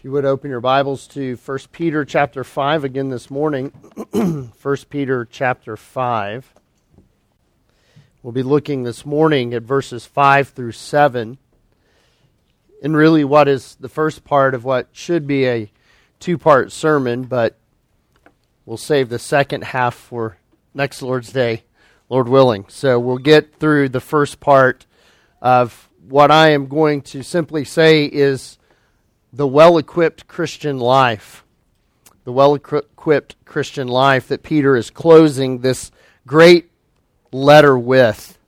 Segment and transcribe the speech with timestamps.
[0.00, 3.66] If you would open your Bibles to 1 Peter chapter 5 again this morning.
[4.12, 6.54] 1 Peter chapter 5.
[8.22, 11.36] We'll be looking this morning at verses 5 through 7.
[12.82, 15.70] And really, what is the first part of what should be a
[16.18, 17.58] two part sermon, but
[18.64, 20.38] we'll save the second half for
[20.72, 21.64] next Lord's Day,
[22.08, 22.64] Lord willing.
[22.68, 24.86] So we'll get through the first part
[25.42, 28.56] of what I am going to simply say is
[29.32, 31.44] the well equipped Christian life.
[32.24, 35.90] The well equipped Christian life that Peter is closing this
[36.26, 36.70] great
[37.32, 38.38] letter with.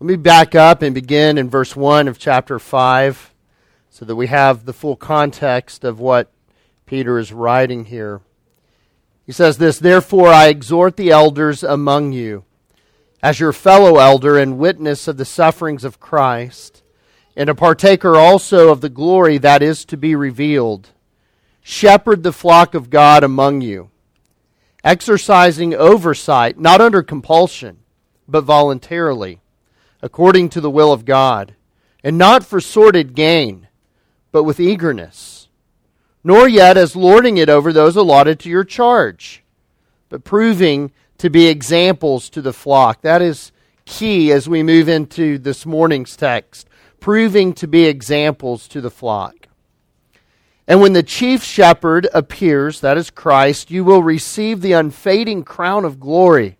[0.00, 3.32] Let me back up and begin in verse 1 of chapter 5
[3.90, 6.30] so that we have the full context of what
[6.84, 8.20] Peter is writing here.
[9.24, 12.44] He says this Therefore, I exhort the elders among you,
[13.22, 16.83] as your fellow elder and witness of the sufferings of Christ
[17.36, 20.90] and a partaker also of the glory that is to be revealed.
[21.62, 23.90] Shepherd the flock of God among you,
[24.84, 27.78] exercising oversight, not under compulsion,
[28.28, 29.40] but voluntarily,
[30.02, 31.54] according to the will of God,
[32.02, 33.68] and not for sordid gain,
[34.30, 35.48] but with eagerness,
[36.22, 39.42] nor yet as lording it over those allotted to your charge,
[40.10, 43.00] but proving to be examples to the flock.
[43.00, 43.52] That is
[43.86, 46.68] key as we move into this morning's text
[47.04, 49.46] proving to be examples to the flock.
[50.66, 55.84] And when the chief shepherd appears, that is Christ, you will receive the unfading crown
[55.84, 56.56] of glory.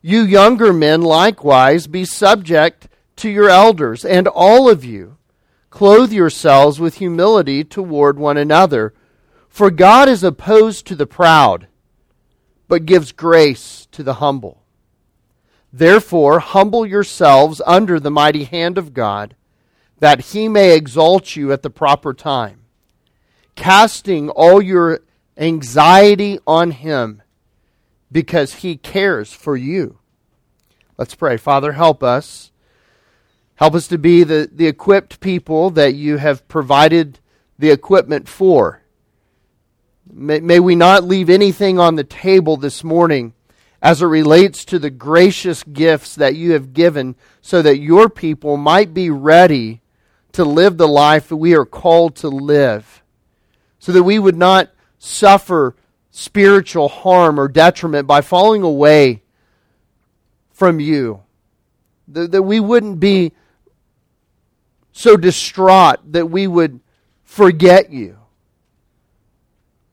[0.00, 5.18] You younger men likewise be subject to your elders, and all of you
[5.70, 8.92] clothe yourselves with humility toward one another.
[9.48, 11.68] For God is opposed to the proud,
[12.66, 14.61] but gives grace to the humble.
[15.72, 19.34] Therefore, humble yourselves under the mighty hand of God,
[20.00, 22.64] that he may exalt you at the proper time,
[23.54, 25.00] casting all your
[25.38, 27.22] anxiety on him,
[28.10, 29.98] because he cares for you.
[30.98, 31.38] Let's pray.
[31.38, 32.52] Father, help us.
[33.54, 37.18] Help us to be the, the equipped people that you have provided
[37.58, 38.82] the equipment for.
[40.10, 43.32] May, may we not leave anything on the table this morning
[43.82, 48.56] as it relates to the gracious gifts that you have given so that your people
[48.56, 49.80] might be ready
[50.30, 53.02] to live the life that we are called to live,
[53.80, 55.74] so that we would not suffer
[56.12, 59.20] spiritual harm or detriment by falling away
[60.52, 61.20] from you,
[62.06, 63.32] that, that we wouldn't be
[64.92, 66.78] so distraught that we would
[67.24, 68.16] forget you,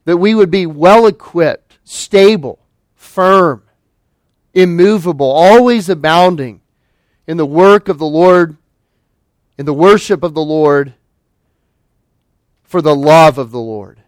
[0.06, 2.60] that we would be well equipped, stable,
[2.96, 3.64] firm,
[4.62, 6.62] immovable, always abounding
[7.28, 8.58] in the work of the Lord,
[9.58, 10.94] in the worship of the Lord,
[12.64, 14.02] for the love of the Lord.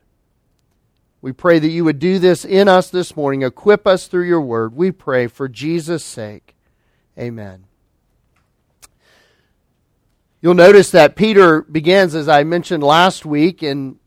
[1.22, 3.44] We pray that you would do this in us this morning.
[3.44, 4.76] Equip us through your word.
[4.76, 6.56] We pray for Jesus' sake.
[7.18, 7.66] Amen.
[10.42, 14.00] You'll notice that Peter begins, as I mentioned last week, in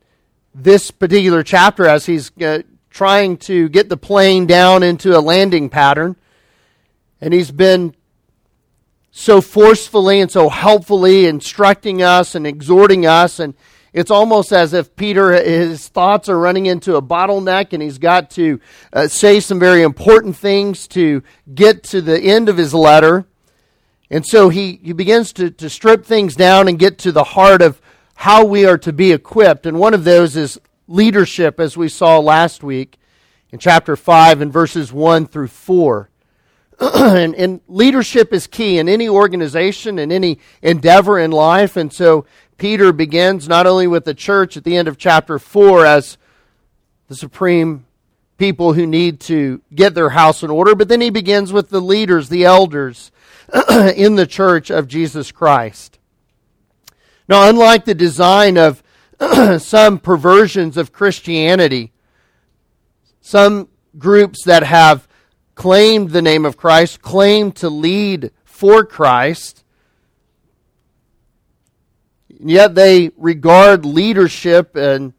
[0.53, 5.69] this particular chapter as he's uh, trying to get the plane down into a landing
[5.69, 6.17] pattern.
[7.21, 7.95] And he's been
[9.11, 13.39] so forcefully and so helpfully instructing us and exhorting us.
[13.39, 13.53] And
[13.93, 18.29] it's almost as if Peter, his thoughts are running into a bottleneck and he's got
[18.31, 18.59] to
[18.91, 21.23] uh, say some very important things to
[21.53, 23.25] get to the end of his letter.
[24.09, 27.61] And so he, he begins to, to strip things down and get to the heart
[27.61, 27.81] of
[28.15, 29.65] how we are to be equipped.
[29.65, 32.99] And one of those is leadership, as we saw last week
[33.51, 36.09] in chapter 5 and verses 1 through 4.
[36.79, 41.77] and, and, leadership is key in any organization, and any endeavor in life.
[41.77, 42.25] And so
[42.57, 46.17] Peter begins not only with the church at the end of chapter 4 as
[47.07, 47.85] the supreme
[48.37, 51.79] people who need to get their house in order, but then he begins with the
[51.79, 53.11] leaders, the elders
[53.69, 55.99] in the church of Jesus Christ.
[57.29, 58.83] Now, unlike the design of
[59.61, 61.93] some perversions of Christianity,
[63.21, 65.07] some groups that have
[65.55, 69.63] claimed the name of Christ, claimed to lead for Christ,
[72.27, 75.13] yet they regard leadership and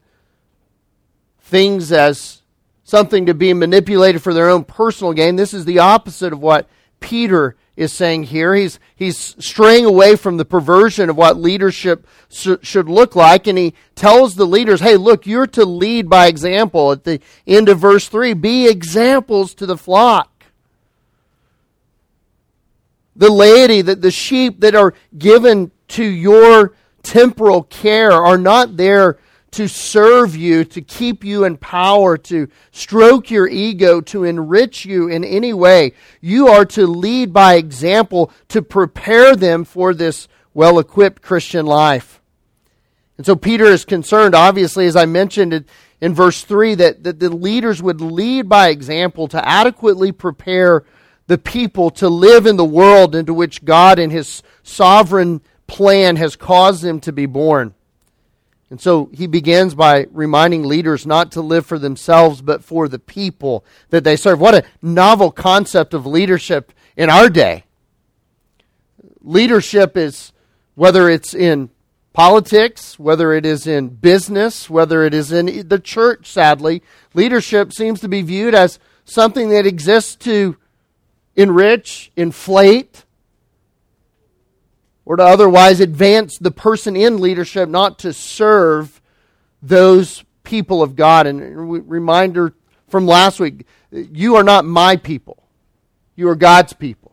[1.41, 2.43] things as
[2.85, 5.37] something to be manipulated for their own personal gain.
[5.37, 6.69] This is the opposite of what
[7.01, 8.55] Peter is saying here.
[8.55, 13.59] He's, he's straying away from the perversion of what leadership sh- should look like, and
[13.59, 16.93] he tells the leaders, hey, look, you're to lead by example.
[16.93, 20.33] At the end of verse 3, be examples to the flock.
[23.15, 29.19] The laity, that the sheep that are given to your temporal care are not there
[29.53, 35.09] to serve you, to keep you in power, to stroke your ego, to enrich you
[35.09, 35.93] in any way.
[36.21, 42.21] You are to lead by example to prepare them for this well equipped Christian life.
[43.17, 45.65] And so Peter is concerned, obviously, as I mentioned
[46.01, 50.85] in verse 3, that, that the leaders would lead by example to adequately prepare
[51.27, 56.37] the people to live in the world into which God and his sovereign plan has
[56.37, 57.75] caused them to be born.
[58.69, 62.99] And so he begins by reminding leaders not to live for themselves, but for the
[62.99, 64.41] people that they serve.
[64.41, 67.65] What a novel concept of leadership in our day.
[69.23, 70.33] Leadership is,
[70.75, 71.71] whether it's in
[72.13, 76.83] politics, whether it is in business, whether it is in the church, sadly,
[77.15, 80.57] leadership seems to be viewed as something that exists to
[81.37, 83.05] enrich, inflate,
[85.07, 89.01] or to otherwise advance the person in leadership, not to serve
[89.63, 91.27] those people of God.
[91.27, 92.53] And reminder
[92.89, 95.45] from last week you are not my people,
[96.17, 97.13] you are God's people.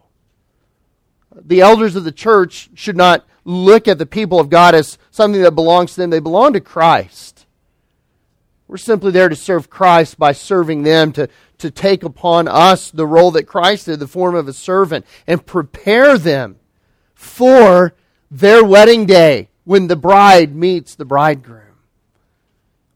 [1.36, 5.42] The elders of the church should not look at the people of God as something
[5.42, 7.45] that belongs to them, they belong to Christ.
[8.68, 11.28] We're simply there to serve Christ by serving them, to,
[11.60, 15.45] to take upon us the role that Christ did, the form of a servant, and
[15.45, 16.57] prepare them
[17.24, 17.94] for
[18.30, 21.62] their wedding day when the bride meets the bridegroom.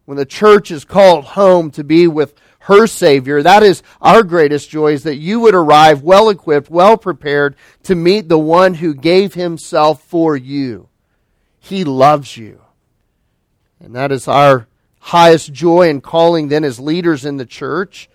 [0.05, 3.41] When the church is called home to be with her Savior.
[3.41, 7.95] That is our greatest joy, is that you would arrive well equipped, well prepared to
[7.95, 10.89] meet the one who gave himself for you.
[11.59, 12.61] He loves you.
[13.79, 14.67] And that is our
[14.99, 18.09] highest joy and calling then as leaders in the church.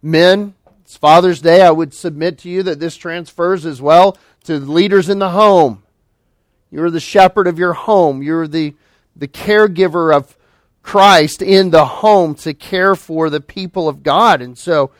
[0.00, 1.62] Men, it's Father's Day.
[1.62, 4.16] I would submit to you that this transfers as well
[4.46, 5.82] to leaders in the home.
[6.70, 8.22] You're the shepherd of your home.
[8.22, 8.74] You're the,
[9.14, 10.36] the caregiver of
[10.82, 14.40] Christ in the home to care for the people of God.
[14.40, 14.90] And so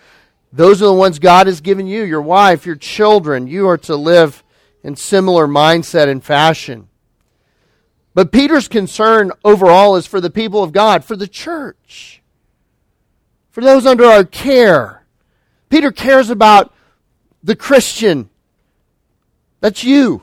[0.53, 3.47] those are the ones God has given you your wife, your children.
[3.47, 4.43] You are to live
[4.83, 6.89] in similar mindset and fashion.
[8.15, 12.23] But Peter's concern overall is for the people of God, for the church,
[13.51, 15.05] for those under our care.
[15.69, 16.73] Peter cares about
[17.43, 18.31] the Christian.
[19.61, 20.23] That's you.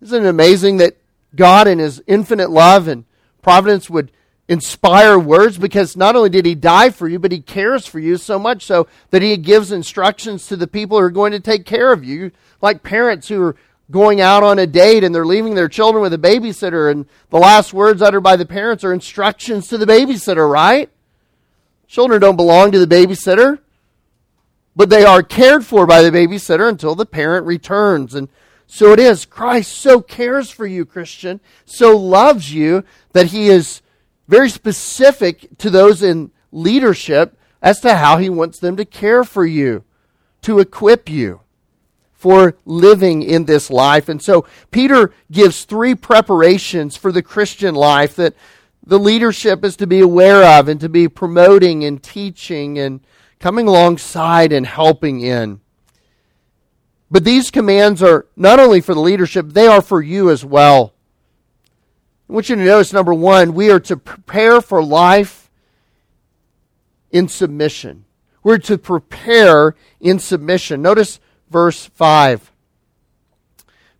[0.00, 0.96] Isn't it amazing that
[1.34, 3.04] God, in His infinite love and
[3.40, 4.10] providence, would
[4.48, 5.58] inspire words?
[5.58, 8.66] Because not only did He die for you, but He cares for you so much
[8.66, 12.04] so that He gives instructions to the people who are going to take care of
[12.04, 13.56] you, like parents who are
[13.90, 17.38] going out on a date and they're leaving their children with a babysitter, and the
[17.38, 20.90] last words uttered by the parents are instructions to the babysitter, right?
[21.86, 23.58] Children don't belong to the babysitter,
[24.74, 28.14] but they are cared for by the babysitter until the parent returns.
[28.14, 28.28] And
[28.66, 29.26] so it is.
[29.26, 33.82] Christ so cares for you, Christian, so loves you that he is
[34.28, 39.44] very specific to those in leadership as to how he wants them to care for
[39.44, 39.84] you,
[40.42, 41.40] to equip you
[42.12, 44.08] for living in this life.
[44.08, 48.34] And so Peter gives three preparations for the Christian life that
[48.84, 53.00] the leadership is to be aware of and to be promoting and teaching and
[53.42, 55.60] coming alongside and helping in.
[57.10, 60.94] But these commands are not only for the leadership, they are for you as well.
[62.30, 65.50] I want you to notice number one, we are to prepare for life
[67.10, 68.04] in submission.
[68.44, 70.80] We're to prepare in submission.
[70.80, 71.18] Notice
[71.50, 72.51] verse 5.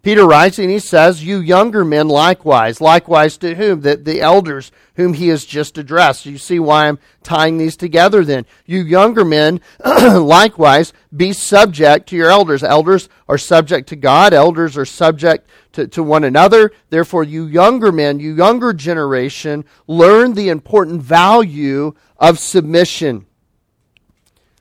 [0.03, 2.81] Peter writes and he says, You younger men likewise.
[2.81, 3.83] Likewise to whom?
[3.83, 6.27] The, the elders whom he has just addressed.
[6.27, 8.45] You see why I'm tying these together then.
[8.67, 12.65] You younger men likewise be subject to your elders.
[12.65, 14.33] Elders are subject to God.
[14.33, 16.73] Elders are subject to, to one another.
[16.91, 23.27] Therefore, you younger men, you younger generation, learn the important value of submission.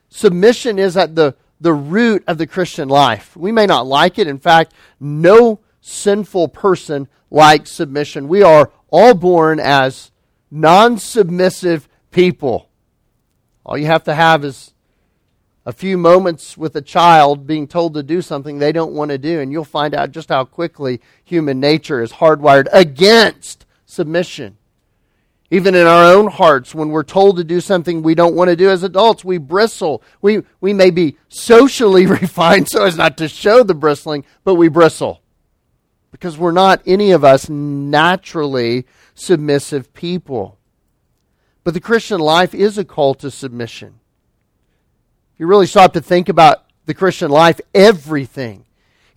[0.08, 3.36] Submission is at the the root of the Christian life.
[3.36, 4.26] We may not like it.
[4.26, 8.28] In fact, no sinful person likes submission.
[8.28, 10.10] We are all born as
[10.50, 12.68] non submissive people.
[13.64, 14.74] All you have to have is
[15.64, 19.18] a few moments with a child being told to do something they don't want to
[19.18, 24.58] do, and you'll find out just how quickly human nature is hardwired against submission.
[25.52, 28.56] Even in our own hearts, when we're told to do something we don't want to
[28.56, 30.02] do as adults, we bristle.
[30.22, 34.68] We, we may be socially refined so as not to show the bristling, but we
[34.68, 35.20] bristle.
[36.10, 40.58] Because we're not, any of us, naturally submissive people.
[41.64, 44.00] But the Christian life is a call to submission.
[45.34, 48.64] If you really stop to think about the Christian life, everything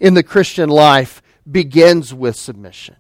[0.02, 2.98] in the Christian life begins with submission.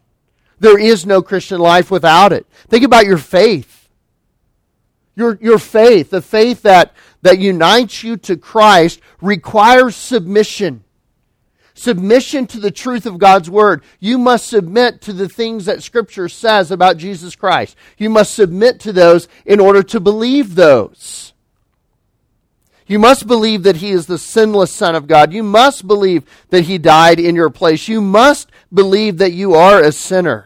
[0.60, 2.46] There is no Christian life without it.
[2.68, 3.88] Think about your faith.
[5.16, 10.84] Your, your faith, the faith that, that unites you to Christ, requires submission.
[11.74, 13.84] Submission to the truth of God's Word.
[14.00, 17.76] You must submit to the things that Scripture says about Jesus Christ.
[17.98, 21.34] You must submit to those in order to believe those.
[22.88, 25.34] You must believe that he is the sinless Son of God.
[25.34, 27.88] You must believe that he died in your place.
[27.88, 30.45] You must believe that you are a sinner.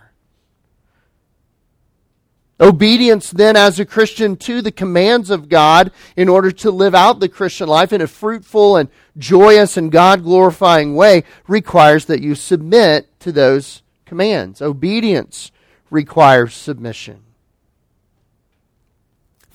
[2.62, 7.20] Obedience, then, as a Christian to the commands of God in order to live out
[7.20, 12.36] the Christian life in a fruitful and joyous and God glorifying way requires that you
[12.36, 14.62] submit to those commands.
[14.62, 15.52] Obedience
[15.90, 17.24] requires submission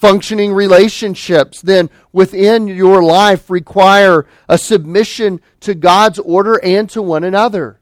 [0.04, 7.24] functioning relationships then within your life require a submission to God's order and to one
[7.24, 7.80] another.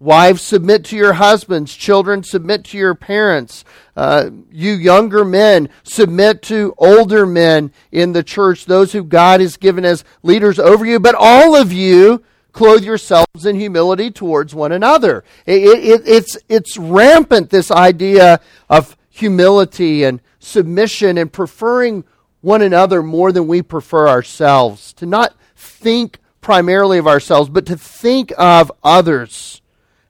[0.00, 1.74] Wives, submit to your husbands.
[1.74, 3.64] Children, submit to your parents.
[3.96, 9.56] Uh, you younger men, submit to older men in the church, those who God has
[9.56, 11.00] given as leaders over you.
[11.00, 15.24] But all of you, clothe yourselves in humility towards one another.
[15.46, 18.40] It, it, it's, it's rampant, this idea
[18.70, 22.04] of humility and submission and preferring
[22.40, 24.92] one another more than we prefer ourselves.
[24.94, 29.60] To not think primarily of ourselves, but to think of others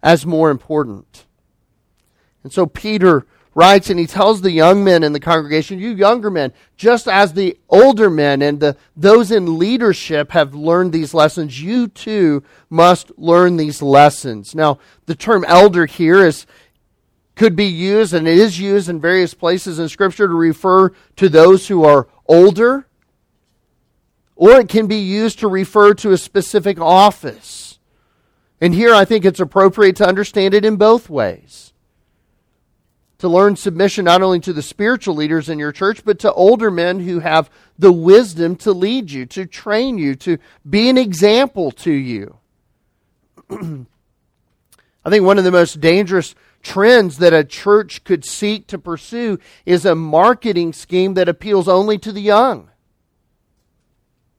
[0.03, 1.27] as more important.
[2.43, 3.27] And so Peter
[3.59, 7.33] writes and he tells the young men in the congregation, you younger men, just as
[7.33, 13.11] the older men and the, those in leadership have learned these lessons, you too must
[13.19, 14.55] learn these lessons.
[14.55, 16.47] Now, the term elder here is,
[17.35, 21.29] could be used, and it is used in various places in Scripture to refer to
[21.29, 22.87] those who are older,
[24.37, 27.68] or it can be used to refer to a specific office.
[28.61, 31.73] And here I think it's appropriate to understand it in both ways.
[33.19, 36.71] To learn submission not only to the spiritual leaders in your church, but to older
[36.71, 40.39] men who have the wisdom to lead you, to train you, to
[40.69, 42.37] be an example to you.
[43.51, 49.39] I think one of the most dangerous trends that a church could seek to pursue
[49.65, 52.71] is a marketing scheme that appeals only to the young.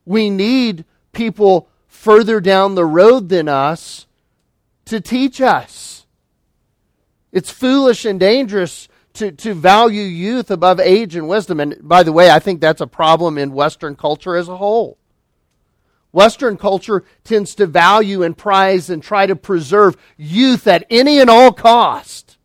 [0.06, 4.06] We need people further down the road than us
[4.90, 6.06] to teach us.
[7.32, 11.60] It's foolish and dangerous to, to value youth above age and wisdom.
[11.60, 14.98] And by the way, I think that's a problem in Western culture as a whole.
[16.12, 21.30] Western culture tends to value and prize and try to preserve youth at any and
[21.30, 22.38] all cost.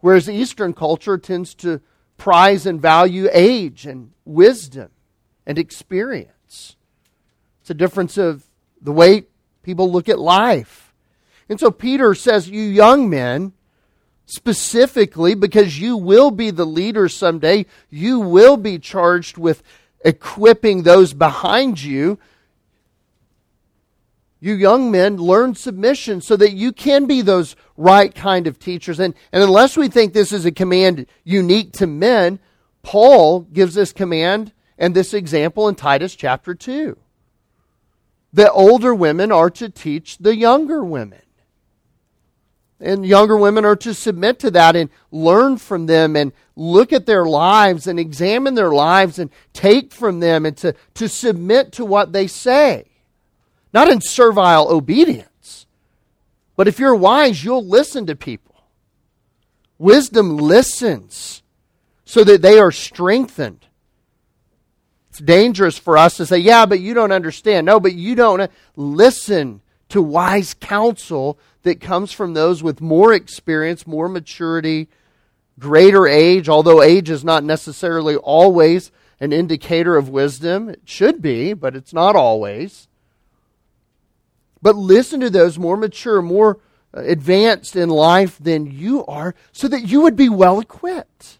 [0.00, 1.80] Whereas Eastern culture tends to
[2.16, 4.90] prize and value age and wisdom
[5.46, 6.76] and experience.
[7.60, 8.44] It's a difference of
[8.80, 9.24] the way
[9.62, 10.81] people look at life.
[11.52, 13.52] And so Peter says, You young men,
[14.26, 19.62] specifically because you will be the leaders someday, you will be charged with
[20.04, 22.18] equipping those behind you
[24.42, 28.98] you young men learn submission so that you can be those right kind of teachers.
[28.98, 32.40] And, and unless we think this is a command unique to men,
[32.82, 36.98] Paul gives this command and this example in Titus chapter 2.
[38.32, 41.22] The older women are to teach the younger women.
[42.82, 47.06] And younger women are to submit to that and learn from them and look at
[47.06, 51.84] their lives and examine their lives and take from them and to, to submit to
[51.84, 52.86] what they say.
[53.72, 55.66] Not in servile obedience,
[56.56, 58.56] but if you're wise, you'll listen to people.
[59.78, 61.42] Wisdom listens
[62.04, 63.64] so that they are strengthened.
[65.08, 67.64] It's dangerous for us to say, yeah, but you don't understand.
[67.64, 69.61] No, but you don't uh, listen
[69.92, 74.88] to wise counsel that comes from those with more experience, more maturity,
[75.58, 80.70] greater age, although age is not necessarily always an indicator of wisdom.
[80.70, 82.88] It should be, but it's not always.
[84.62, 86.58] But listen to those more mature, more
[86.96, 91.38] uh, advanced in life than you are so that you would be well equipped.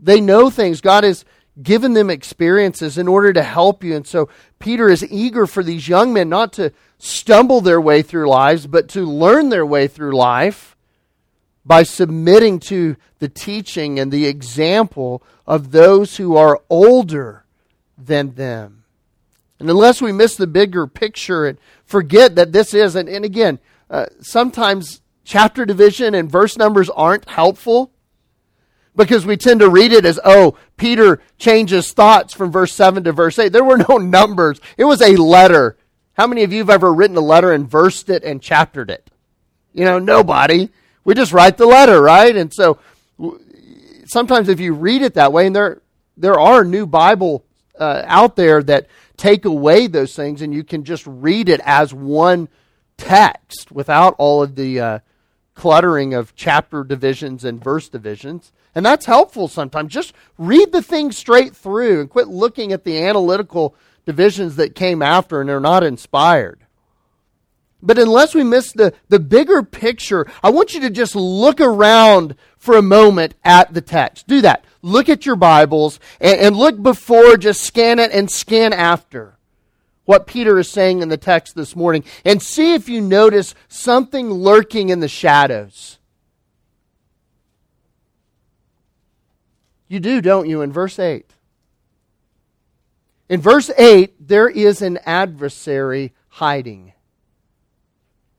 [0.00, 0.80] They know things.
[0.80, 1.24] God has
[1.62, 3.94] given them experiences in order to help you.
[3.96, 8.28] And so Peter is eager for these young men not to stumble their way through
[8.28, 10.76] lives, but to learn their way through life
[11.64, 17.44] by submitting to the teaching and the example of those who are older
[17.98, 18.84] than them.
[19.58, 23.58] And unless we miss the bigger picture and forget that this is, and, and again,
[23.90, 27.90] uh, sometimes chapter division and verse numbers aren't helpful
[28.96, 33.12] because we tend to read it as, oh, Peter changes thoughts from verse 7 to
[33.12, 33.52] verse 8.
[33.52, 35.76] There were no numbers, it was a letter.
[36.14, 39.10] How many of you have ever written a letter and versed it and chaptered it?
[39.74, 40.70] You know, nobody.
[41.04, 42.34] We just write the letter, right?
[42.34, 42.78] And so
[44.06, 45.82] sometimes if you read it that way, and there
[46.16, 47.44] there are new Bible
[47.78, 51.92] uh, out there that take away those things, and you can just read it as
[51.92, 52.48] one
[52.96, 54.98] text without all of the uh,
[55.54, 58.52] cluttering of chapter divisions and verse divisions.
[58.76, 59.90] And that's helpful sometimes.
[59.90, 65.00] Just read the thing straight through and quit looking at the analytical divisions that came
[65.00, 66.60] after and they're not inspired.
[67.82, 72.36] But unless we miss the, the bigger picture, I want you to just look around
[72.58, 74.26] for a moment at the text.
[74.26, 74.66] Do that.
[74.82, 79.38] Look at your Bibles and, and look before, just scan it and scan after
[80.04, 84.30] what Peter is saying in the text this morning and see if you notice something
[84.30, 85.98] lurking in the shadows.
[89.88, 91.30] You do, don't you, in verse 8?
[93.28, 96.92] In verse 8, there is an adversary hiding.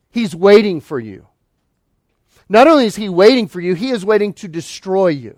[0.10, 1.28] He's waiting for you.
[2.50, 5.38] Not only is he waiting for you, he is waiting to destroy you.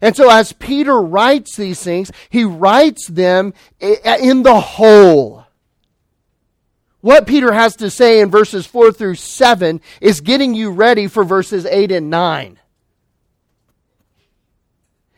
[0.00, 5.44] And so, as Peter writes these things, he writes them in the whole.
[7.00, 11.24] What Peter has to say in verses 4 through 7 is getting you ready for
[11.24, 12.59] verses 8 and 9.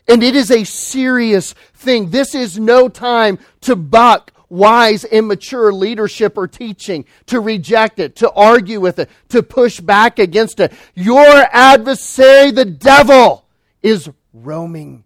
[0.08, 2.10] And it is a serious thing.
[2.10, 8.30] This is no time to buck wise, immature leadership or teaching, to reject it, to
[8.32, 10.72] argue with it, to push back against it.
[10.94, 13.46] Your adversary, the devil,
[13.82, 15.04] is roaming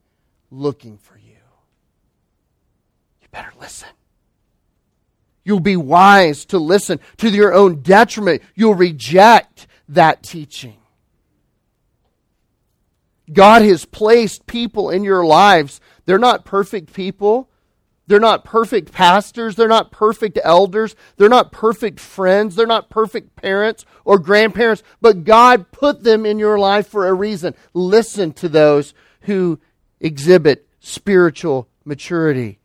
[0.50, 1.37] looking for you.
[3.23, 3.88] You better listen.
[5.45, 8.43] You'll be wise to listen to your own detriment.
[8.57, 10.79] You'll reject that teaching.
[13.33, 15.80] God has placed people in your lives.
[16.04, 17.50] They're not perfect people.
[18.06, 19.56] They're not perfect pastors.
[19.56, 20.95] They're not perfect elders.
[21.16, 22.54] They're not perfect friends.
[22.54, 24.85] They're not perfect parents or grandparents.
[25.00, 27.54] But God put them in your life for a reason.
[27.75, 29.58] Listen to those who
[30.00, 32.60] exhibit spiritual maturity.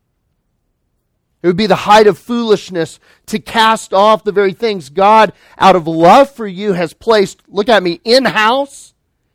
[1.41, 5.76] It would be the height of foolishness to cast off the very things God, out
[5.76, 8.90] of love for you, has placed, look at me, in house.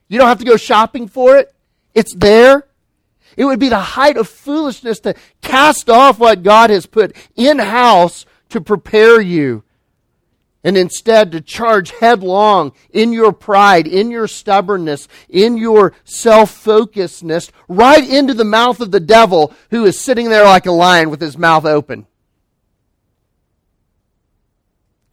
[0.08, 1.54] You don't have to go shopping for it.
[1.94, 2.66] It's there.
[3.36, 7.58] It would be the height of foolishness to cast off what God has put in
[7.58, 9.62] house to prepare you
[10.66, 17.50] and instead to charge headlong in your pride, in your stubbornness, in your self focusedness,
[17.68, 21.20] right into the mouth of the devil who is sitting there like a lion with
[21.20, 22.06] his mouth open.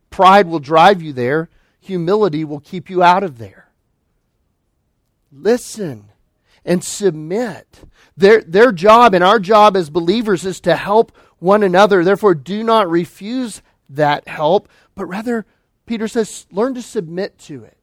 [0.09, 3.62] Pride will drive you there, humility will keep you out of there.
[5.33, 6.09] Listen
[6.63, 7.79] and submit.
[8.15, 12.03] Their, their job and our job as believers is to help one another.
[12.03, 15.45] Therefore, do not refuse that help, but rather,
[15.85, 17.77] Peter says, learn to submit to it.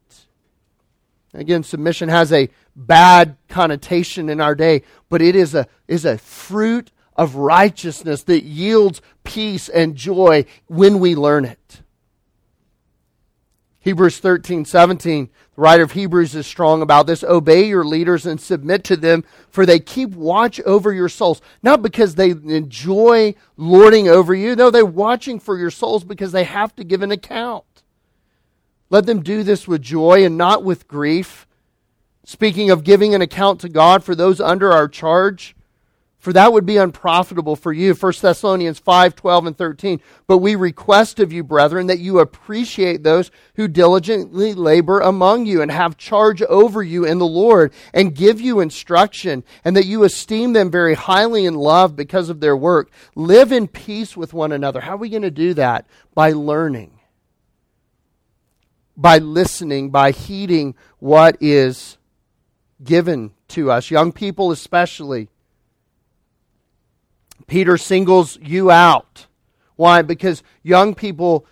[1.33, 6.19] Again, submission has a bad connotation in our day, but it is a, is a
[6.19, 11.83] fruit of righteousness that yields peace and joy when we learn it.
[13.81, 17.23] Hebrews 13, 17, the writer of Hebrews is strong about this.
[17.23, 21.41] Obey your leaders and submit to them, for they keep watch over your souls.
[21.63, 24.57] Not because they enjoy lording over you.
[24.57, 27.65] No, they're watching for your souls because they have to give an account.
[28.89, 31.47] Let them do this with joy and not with grief.
[32.25, 35.55] Speaking of giving an account to God for those under our charge,
[36.21, 37.95] for that would be unprofitable for you.
[37.95, 40.01] 1 Thessalonians 5 12 and 13.
[40.27, 45.63] But we request of you, brethren, that you appreciate those who diligently labor among you
[45.63, 50.05] and have charge over you in the Lord and give you instruction, and that you
[50.05, 52.91] esteem them very highly in love because of their work.
[53.15, 54.81] Live in peace with one another.
[54.81, 55.87] How are we going to do that?
[56.15, 57.01] By learning,
[58.95, 61.97] by listening, by heeding what is
[62.85, 63.91] given to us.
[63.91, 65.31] Young people, especially
[67.51, 69.27] Peter singles you out.
[69.75, 70.03] Why?
[70.03, 71.47] Because young people,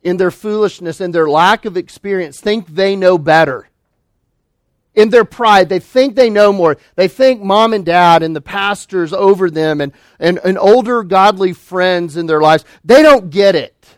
[0.00, 3.68] in their foolishness and their lack of experience, think they know better.
[4.94, 6.76] In their pride, they think they know more.
[6.94, 11.54] They think mom and dad and the pastors over them and, and, and older godly
[11.54, 13.96] friends in their lives, they don't get it.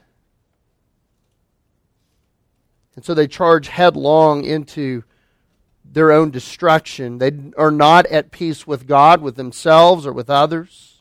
[2.97, 5.05] And so they charge headlong into
[5.85, 7.19] their own destruction.
[7.19, 10.94] They are not at peace with God, with themselves, or with others.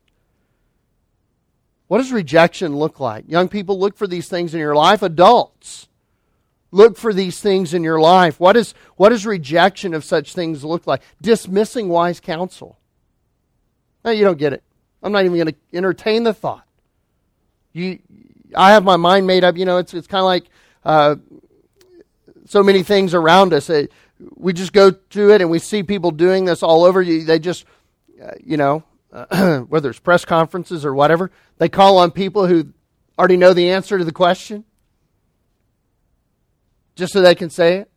[1.94, 3.26] What does rejection look like?
[3.28, 5.04] Young people, look for these things in your life.
[5.04, 5.88] Adults,
[6.72, 8.40] look for these things in your life.
[8.40, 11.04] What, is, what does rejection of such things look like?
[11.22, 12.80] Dismissing wise counsel.
[14.04, 14.64] No, you don't get it.
[15.04, 16.66] I'm not even going to entertain the thought.
[17.74, 18.00] You,
[18.56, 19.56] I have my mind made up.
[19.56, 20.46] You know, it's, it's kind of like
[20.84, 21.18] uh,
[22.48, 23.70] so many things around us.
[23.70, 23.86] Uh,
[24.36, 27.06] we just go to it and we see people doing this all over.
[27.06, 27.66] They just,
[28.20, 28.84] uh, you know,
[29.68, 32.74] whether it's press conferences or whatever, they call on people who
[33.18, 34.66] already know the answer to the question
[36.96, 37.92] just so they can say it.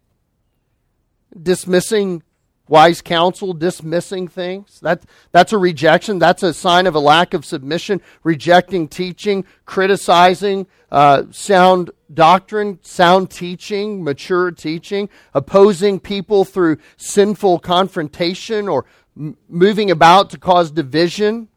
[1.40, 2.22] Dismissing
[2.68, 4.80] wise counsel, dismissing things.
[4.80, 6.18] That, that's a rejection.
[6.18, 13.30] That's a sign of a lack of submission, rejecting teaching, criticizing uh, sound doctrine, sound
[13.30, 21.48] teaching, mature teaching, opposing people through sinful confrontation or moving about to cause division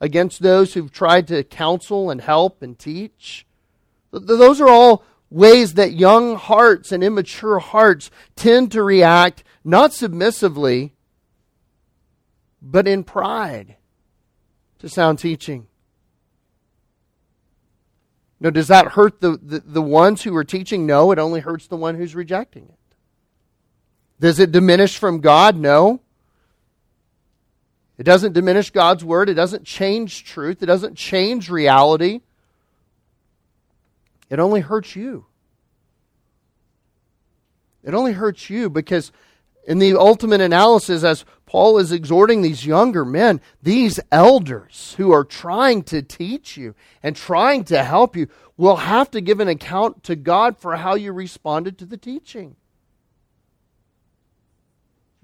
[0.00, 3.46] against those who've tried to counsel and help and teach.
[4.10, 10.94] Those are all ways that young hearts and immature hearts tend to react not submissively,
[12.62, 13.76] but in pride
[14.78, 15.66] to sound teaching.
[18.38, 20.84] Now, does that hurt the, the, the, ones who are teaching?
[20.84, 22.78] No, it only hurts the one who's rejecting it.
[24.20, 25.56] Does it diminish from God?
[25.56, 26.00] No.
[27.98, 29.28] It doesn't diminish God's word.
[29.28, 30.62] It doesn't change truth.
[30.62, 32.20] It doesn't change reality.
[34.28, 35.26] It only hurts you.
[37.82, 39.12] It only hurts you because
[39.66, 45.24] in the ultimate analysis, as Paul is exhorting these younger men, these elders who are
[45.24, 50.02] trying to teach you and trying to help you will have to give an account
[50.04, 52.56] to God for how you responded to the teaching.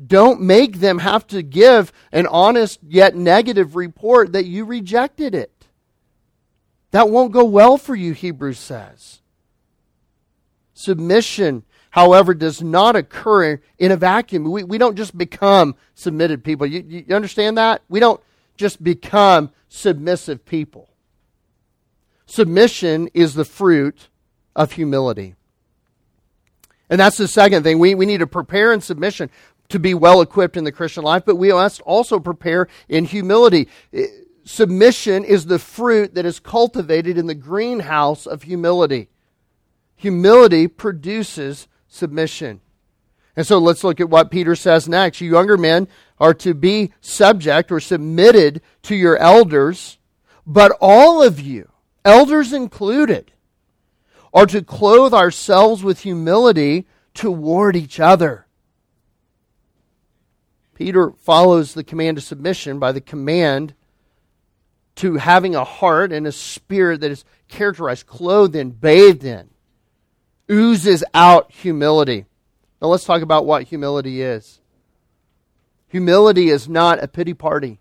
[0.04, 5.66] Don't make them have to give an honest yet negative report that you rejected it.
[6.90, 9.20] That won't go well for you, Hebrews says.
[10.74, 14.50] Submission however, does not occur in a vacuum.
[14.50, 16.66] We, we don't just become submitted people.
[16.66, 17.82] You, you understand that?
[17.88, 18.20] We don't
[18.56, 20.88] just become submissive people.
[22.24, 24.08] Submission is the fruit
[24.56, 25.34] of humility.
[26.88, 27.78] And that's the second thing.
[27.78, 29.28] We, we need to prepare in submission
[29.72, 33.68] to be well equipped in the Christian life, but we must also prepare in humility.
[33.96, 34.02] Uh,
[34.44, 39.08] submission is the fruit that is cultivated in the greenhouse of humility.
[39.96, 42.60] Humility produces submission.
[43.34, 45.20] And so let's look at what Peter says next.
[45.20, 45.88] You younger men
[46.20, 49.98] are to be subject or submitted to your elders,
[50.46, 51.70] but all of you,
[52.04, 53.32] elders included,
[54.34, 58.46] are to clothe ourselves with humility toward each other.
[60.82, 63.72] Peter follows the command of submission by the command
[64.96, 69.48] to having a heart and a spirit that is characterized, clothed in, bathed in
[70.50, 72.26] oozes out humility.
[72.80, 74.60] Now let's talk about what humility is.
[75.86, 77.78] Humility is not a pity party.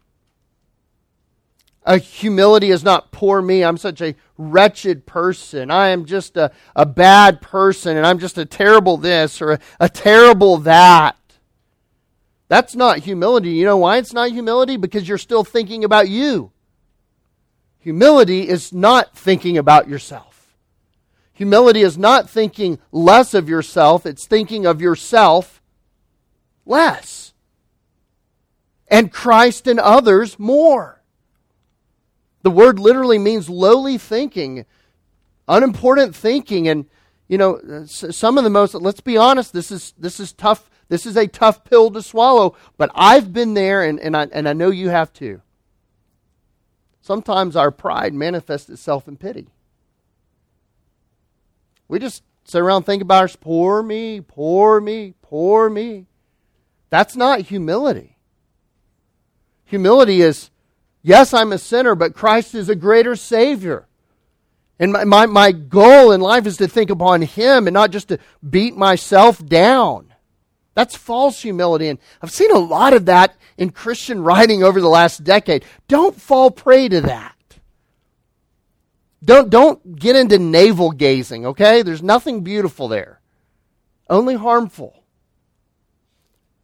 [1.83, 3.63] A humility is not poor me.
[3.63, 5.71] I'm such a wretched person.
[5.71, 9.59] I am just a, a bad person and I'm just a terrible this or a,
[9.79, 11.17] a terrible that.
[12.51, 13.51] That's not humility.
[13.51, 14.75] You know why it's not humility?
[14.75, 16.51] Because you're still thinking about you.
[17.79, 20.53] Humility is not thinking about yourself.
[21.31, 25.61] Humility is not thinking less of yourself, it's thinking of yourself
[26.65, 27.31] less.
[28.89, 31.01] And Christ and others more.
[32.41, 34.65] The word literally means lowly thinking,
[35.47, 36.85] unimportant thinking, and
[37.29, 38.73] you know some of the most.
[38.73, 39.53] Let's be honest.
[39.53, 40.69] This is this is tough.
[40.91, 42.57] This is a tough pill to swallow.
[42.77, 45.41] But I've been there, and and I, and I know you have too.
[46.99, 49.47] Sometimes our pride manifests itself in pity.
[51.87, 56.07] We just sit around and think about us, poor me, poor me, poor me.
[56.89, 58.17] That's not humility.
[59.63, 60.49] Humility is,
[61.01, 63.87] yes, I'm a sinner, but Christ is a greater Savior.
[64.77, 68.09] And my, my, my goal in life is to think upon Him and not just
[68.09, 70.10] to beat myself down.
[70.73, 71.89] That's false humility.
[71.89, 75.65] And I've seen a lot of that in Christian writing over the last decade.
[75.87, 77.35] Don't fall prey to that.
[79.23, 81.83] Don't, don't get into navel gazing, okay?
[81.83, 83.21] There's nothing beautiful there,
[84.09, 85.03] only harmful.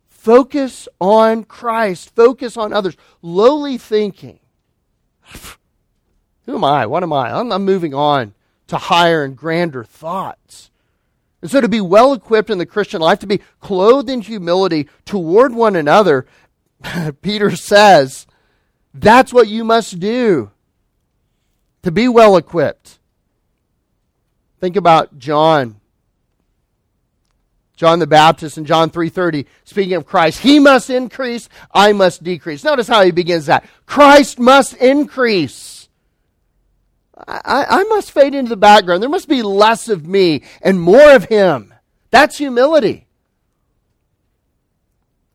[0.08, 2.98] Focus on Christ, focus on others.
[3.22, 4.40] Lowly thinking.
[6.46, 6.86] Who am I?
[6.86, 7.32] What am I?
[7.32, 8.34] I'm, I'm moving on
[8.68, 10.72] to higher and grander thoughts.
[11.42, 14.88] And so to be well equipped in the Christian life, to be clothed in humility
[15.06, 16.26] toward one another,
[17.22, 18.26] Peter says,
[18.94, 20.52] that's what you must do
[21.84, 23.00] to be well equipped.
[24.60, 25.80] Think about John.
[27.76, 32.64] John the Baptist in John 3:30 speaking of Christ, he must increase, I must decrease.
[32.64, 33.66] Notice how he begins that.
[33.86, 35.77] Christ must increase.
[37.28, 39.02] I, I must fade into the background.
[39.02, 41.74] There must be less of me and more of him.
[42.12, 43.08] That's humility.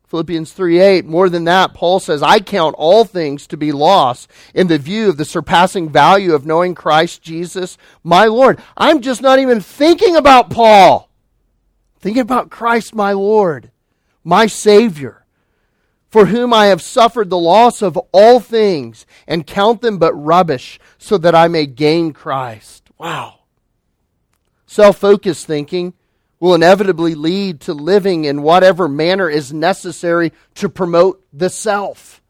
[0.07, 4.29] Philippians 3 8, more than that, Paul says, I count all things to be lost
[4.53, 8.61] in the view of the surpassing value of knowing Christ Jesus, my Lord.
[8.77, 11.09] I'm just not even thinking about Paul.
[11.97, 13.71] Thinking about Christ, my Lord,
[14.23, 15.22] my Savior,
[16.13, 20.79] for whom I have suffered the loss of all things and count them but rubbish,
[20.99, 22.91] so that I may gain Christ.
[22.99, 23.39] Wow.
[24.67, 25.95] Self focused thinking
[26.39, 32.21] will inevitably lead to living in whatever manner is necessary to promote the self.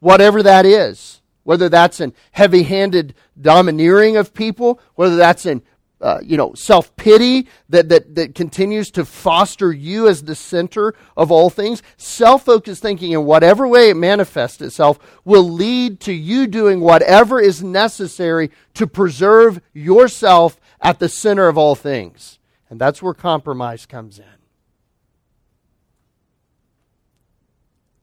[0.00, 1.20] Whatever that is.
[1.42, 5.60] Whether that's in heavy handed domineering of people, whether that's in
[6.00, 10.94] uh, you know, self pity that, that, that continues to foster you as the center
[11.16, 11.82] of all things.
[11.96, 17.40] Self focused thinking, in whatever way it manifests itself, will lead to you doing whatever
[17.40, 22.38] is necessary to preserve yourself at the center of all things.
[22.68, 24.24] And that's where compromise comes in.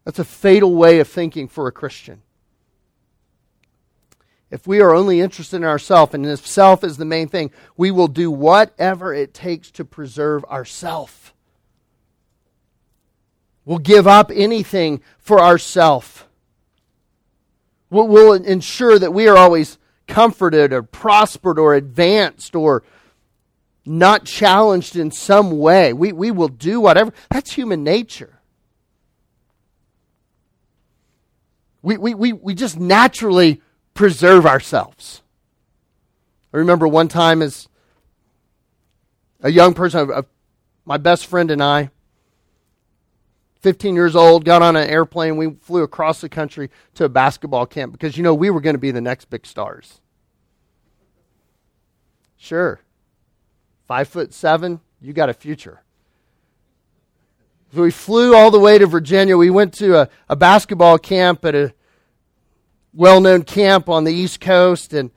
[0.04, 2.24] That's a fatal way of thinking for a Christian.
[4.54, 7.90] If we are only interested in ourselves, and if self is the main thing, we
[7.90, 11.34] will do whatever it takes to preserve ourself.
[13.66, 16.28] We'll give up anything for ourself.
[17.90, 22.84] We'll, we'll ensure that we are always comforted or prospered or advanced or
[23.88, 25.94] not challenged in some way.
[25.94, 27.12] We, we will do whatever.
[27.32, 28.40] That's human nature.
[31.82, 33.63] We, we, we, we just naturally
[33.94, 35.22] preserve ourselves.
[36.54, 37.68] I remember one time as
[39.42, 40.26] a young person, a, a,
[40.86, 41.90] my best friend and I,
[43.62, 45.38] 15 years old, got on an airplane.
[45.38, 48.76] We flew across the country to a basketball camp because, you know, we were going
[48.76, 50.02] to be the next big stars.
[52.38, 52.82] Sure.
[53.88, 55.82] Five foot seven, you got a future.
[57.74, 59.38] So we flew all the way to Virginia.
[59.38, 61.74] We went to a, a basketball camp at a
[62.94, 64.94] well known camp on the East Coast.
[64.94, 65.12] And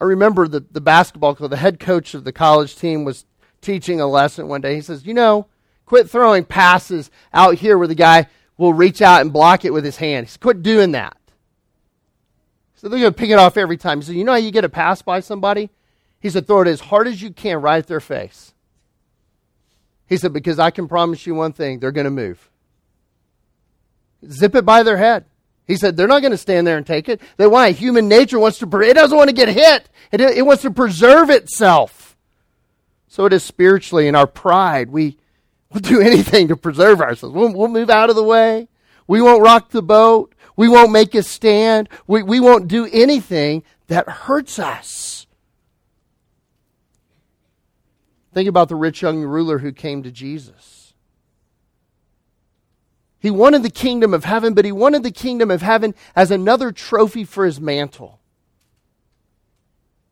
[0.00, 3.24] I remember the, the basketball coach, the head coach of the college team, was
[3.60, 4.74] teaching a lesson one day.
[4.74, 5.46] He says, You know,
[5.86, 9.84] quit throwing passes out here where the guy will reach out and block it with
[9.84, 10.26] his hand.
[10.26, 11.16] He said, Quit doing that.
[12.76, 14.00] So they're going to pick it off every time.
[14.00, 15.70] He said, You know how you get a pass by somebody?
[16.24, 18.54] He said, throw it as hard as you can right at their face.
[20.06, 22.50] He said, because I can promise you one thing they're going to move.
[24.30, 25.26] Zip it by their head.
[25.66, 27.20] He said, they're not going to stand there and take it.
[27.36, 27.72] They why?
[27.72, 29.88] Human nature wants to, it doesn't want to get hit.
[30.12, 32.16] It, it wants to preserve itself.
[33.08, 34.90] So it is spiritually in our pride.
[34.90, 35.16] We
[35.70, 37.34] will do anything to preserve ourselves.
[37.34, 38.68] We'll, we'll move out of the way.
[39.06, 40.34] We won't rock the boat.
[40.56, 41.88] We won't make a stand.
[42.06, 45.26] We, we won't do anything that hurts us.
[48.34, 50.83] Think about the rich young ruler who came to Jesus.
[53.24, 56.70] He wanted the kingdom of heaven, but he wanted the kingdom of heaven as another
[56.72, 58.20] trophy for his mantle,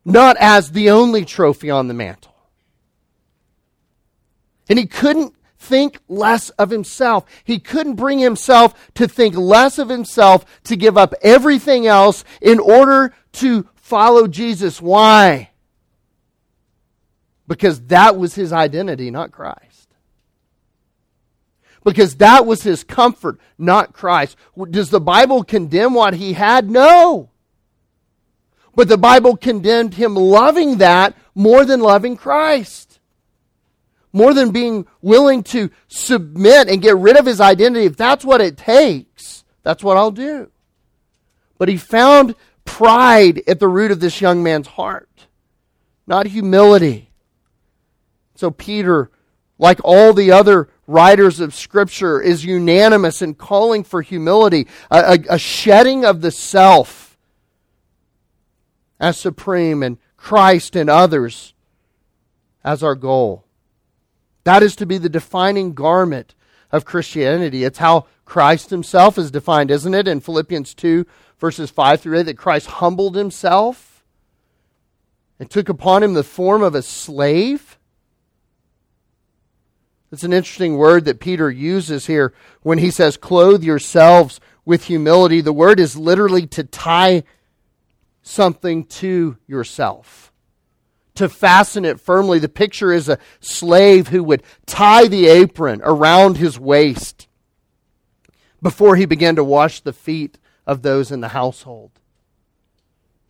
[0.03, 2.33] not as the only trophy on the mantle.
[4.67, 7.25] And he couldn't think less of himself.
[7.43, 12.57] He couldn't bring himself to think less of himself, to give up everything else in
[12.57, 14.81] order to follow Jesus.
[14.81, 15.51] Why?
[17.47, 19.72] Because that was his identity, not Christ.
[21.83, 24.37] Because that was his comfort, not Christ.
[24.69, 26.69] Does the Bible condemn what he had?
[26.69, 27.29] No.
[28.75, 32.99] But the Bible condemned him loving that more than loving Christ.
[34.11, 37.85] More than being willing to submit and get rid of his identity.
[37.85, 40.49] If that's what it takes, that's what I'll do.
[41.57, 45.27] But he found pride at the root of this young man's heart,
[46.07, 47.11] not humility.
[48.35, 49.11] So Peter,
[49.57, 55.35] like all the other writers of Scripture, is unanimous in calling for humility, a, a,
[55.35, 57.17] a shedding of the self
[58.99, 61.53] as supreme, and Christ and others
[62.63, 63.43] as our goal.
[64.45, 66.35] That is to be the defining garment
[66.71, 67.63] of Christianity.
[67.63, 70.07] It's how Christ himself is defined, isn't it?
[70.07, 71.05] In Philippians 2,
[71.37, 74.05] verses 5 through 8, that Christ humbled himself
[75.39, 77.77] and took upon him the form of a slave
[80.13, 85.41] it's an interesting word that Peter uses here when he says, clothe yourselves with humility.
[85.41, 87.23] The word is literally to tie
[88.21, 90.31] something to yourself,
[91.15, 92.37] to fasten it firmly.
[92.37, 97.27] The picture is a slave who would tie the apron around his waist
[98.61, 101.89] before he began to wash the feet of those in the household.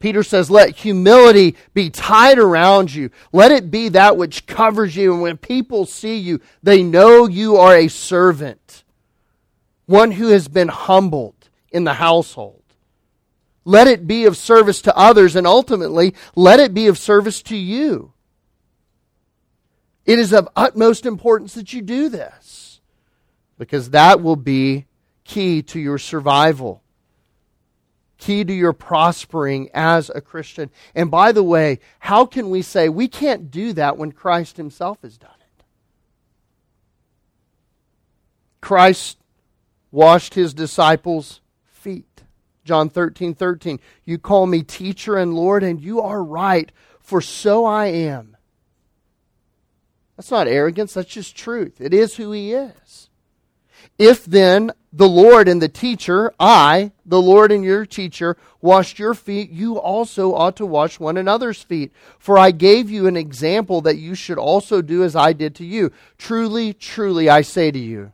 [0.03, 3.09] Peter says, let humility be tied around you.
[3.31, 5.13] Let it be that which covers you.
[5.13, 8.83] And when people see you, they know you are a servant,
[9.85, 12.63] one who has been humbled in the household.
[13.63, 17.55] Let it be of service to others, and ultimately, let it be of service to
[17.55, 18.11] you.
[20.05, 22.81] It is of utmost importance that you do this
[23.57, 24.85] because that will be
[25.23, 26.82] key to your survival
[28.23, 30.69] key to your prospering as a Christian.
[30.95, 35.01] And by the way, how can we say we can't do that when Christ himself
[35.01, 35.63] has done it?
[38.61, 39.17] Christ
[39.91, 42.23] washed his disciples' feet.
[42.63, 43.81] John 13, 13.
[44.05, 48.37] You call me teacher and Lord, and you are right, for so I am.
[50.15, 51.81] That's not arrogance, that's just truth.
[51.81, 53.09] It is who he is.
[53.97, 59.13] If then the Lord and the teacher, I, the Lord and your teacher, washed your
[59.13, 61.91] feet, you also ought to wash one another's feet.
[62.19, 65.65] For I gave you an example that you should also do as I did to
[65.65, 65.91] you.
[66.17, 68.13] Truly, truly, I say to you,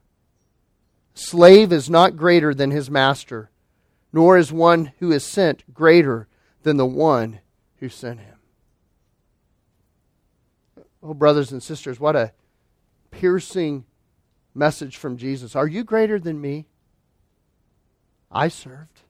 [1.13, 3.50] slave is not greater than his master,
[4.13, 6.28] nor is one who is sent greater
[6.63, 7.39] than the one
[7.78, 8.36] who sent him.
[11.02, 12.34] Oh, brothers and sisters, what a
[13.12, 13.86] piercing
[14.54, 15.56] message from Jesus.
[15.56, 16.66] Are you greater than me?
[18.32, 19.02] I served.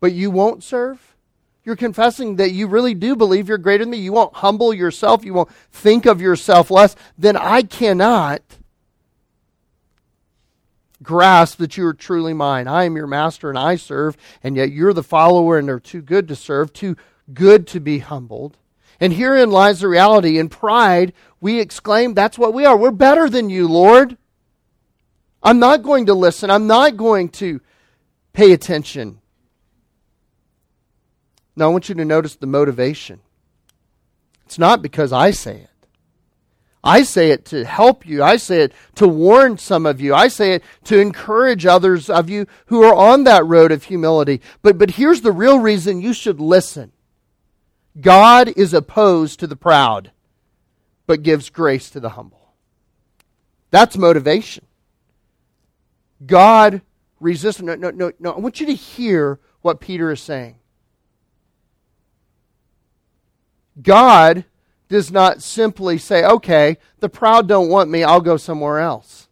[0.00, 1.14] But you won't serve?
[1.64, 3.98] You're confessing that you really do believe you're greater than me.
[3.98, 5.24] You won't humble yourself.
[5.24, 6.94] You won't think of yourself less.
[7.16, 8.42] Then I cannot
[11.02, 12.68] grasp that you are truly mine.
[12.68, 16.02] I am your master and I serve, and yet you're the follower and are too
[16.02, 16.96] good to serve, too
[17.32, 18.58] good to be humbled.
[19.04, 20.38] And herein lies the reality.
[20.38, 22.74] In pride, we exclaim, That's what we are.
[22.74, 24.16] We're better than you, Lord.
[25.42, 26.50] I'm not going to listen.
[26.50, 27.60] I'm not going to
[28.32, 29.20] pay attention.
[31.54, 33.20] Now, I want you to notice the motivation.
[34.46, 35.88] It's not because I say it.
[36.82, 38.22] I say it to help you.
[38.22, 40.14] I say it to warn some of you.
[40.14, 44.40] I say it to encourage others of you who are on that road of humility.
[44.62, 46.92] But, but here's the real reason you should listen
[48.00, 50.10] God is opposed to the proud,
[51.06, 52.54] but gives grace to the humble.
[53.70, 54.66] That's motivation.
[56.24, 56.82] God
[57.20, 57.60] resists.
[57.60, 58.32] No, no, no, no.
[58.32, 60.56] I want you to hear what Peter is saying.
[63.80, 64.44] God
[64.88, 69.28] does not simply say, okay, the proud don't want me, I'll go somewhere else.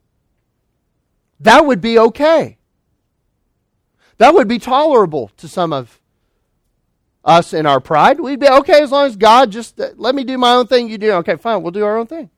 [1.38, 2.59] That would be okay.
[4.18, 6.01] That would be tolerable to some of
[7.24, 8.20] us in our pride.
[8.20, 10.88] We'd be okay as long as God just uh, let me do my own thing,
[10.88, 11.12] you do.
[11.12, 12.30] Okay, fine, we'll do our own thing.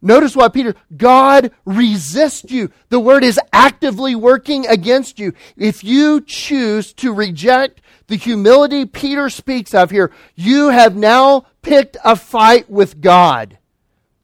[0.00, 2.70] Notice why Peter, God resists you.
[2.88, 5.32] The word is actively working against you.
[5.56, 11.96] If you choose to reject the humility Peter speaks of here, you have now picked
[12.04, 13.58] a fight with God.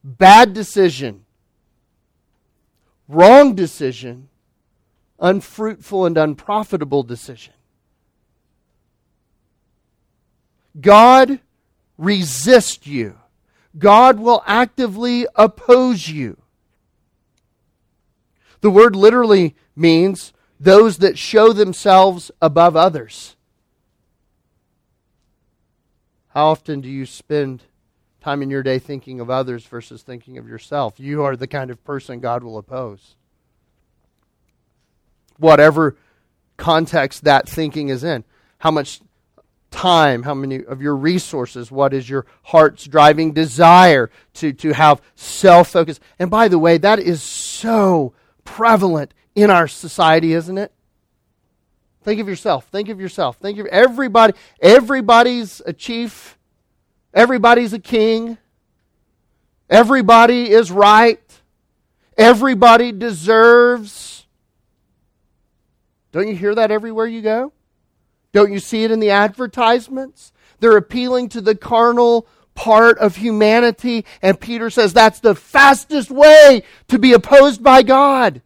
[0.05, 1.25] Bad decision.
[3.09, 4.29] Wrong decision.
[5.19, 7.53] Unfruitful and unprofitable decision.
[10.81, 11.41] God
[11.97, 13.19] resists you.
[13.79, 16.37] God will actively oppose you.
[18.61, 23.37] The word literally means those that show themselves above others.
[26.29, 27.63] How often do you spend
[28.21, 30.99] time in your day thinking of others versus thinking of yourself?
[30.99, 33.17] You are the kind of person God will oppose.
[35.37, 35.97] Whatever
[36.57, 38.25] context that thinking is in.
[38.59, 39.01] How much
[39.75, 45.03] time, how many of your resources, what is your heart's driving desire to, to have
[45.17, 45.99] self focus.
[46.19, 50.73] And by the way, that is so prevalent in our society, isn't it?
[52.03, 52.67] Think of yourself.
[52.69, 53.39] Think of yourself.
[53.39, 54.35] Think of everybody.
[54.61, 56.39] Everybody's a chief.
[57.13, 58.39] Everybody's a king.
[59.69, 61.21] Everybody is right.
[62.17, 64.27] Everybody deserves.
[66.13, 67.53] Don't you hear that everywhere you go?
[68.35, 70.33] Don't you see it in the advertisements?
[70.59, 72.27] They're appealing to the carnal
[72.57, 78.43] part of humanity, and Peter says that's the fastest way to be opposed by God.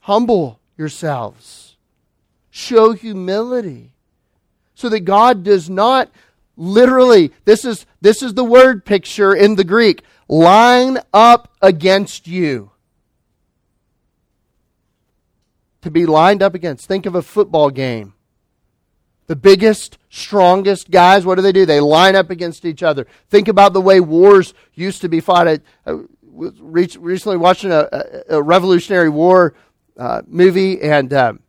[0.00, 1.76] Humble yourselves,
[2.50, 3.92] show humility,
[4.74, 6.10] so that God does not
[6.56, 12.72] literally, this is, this is the word picture in the Greek, line up against you.
[15.86, 16.86] To be lined up against.
[16.86, 18.12] Think of a football game.
[19.28, 21.64] The biggest, strongest guys, what do they do?
[21.64, 23.06] They line up against each other.
[23.28, 25.48] Think about the way wars used to be fought.
[25.48, 27.88] I, I was recently watching a,
[28.28, 29.54] a, Revolutionary War
[29.96, 31.40] uh, movie, and um,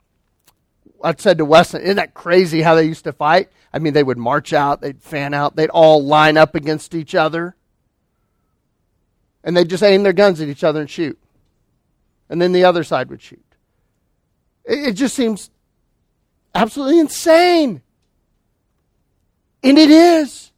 [1.04, 3.50] I said to Weston, isn't that crazy how they used to fight?
[3.74, 7.14] I mean, they would march out, they'd fan out, they'd all line up against each
[7.14, 7.56] other.
[9.44, 11.20] And they'd just aim their guns at each other and shoot.
[12.30, 13.44] And then the other side would shoot.
[14.68, 15.50] It, it just seems
[16.54, 17.82] absolutely insane.
[19.64, 20.52] And it is.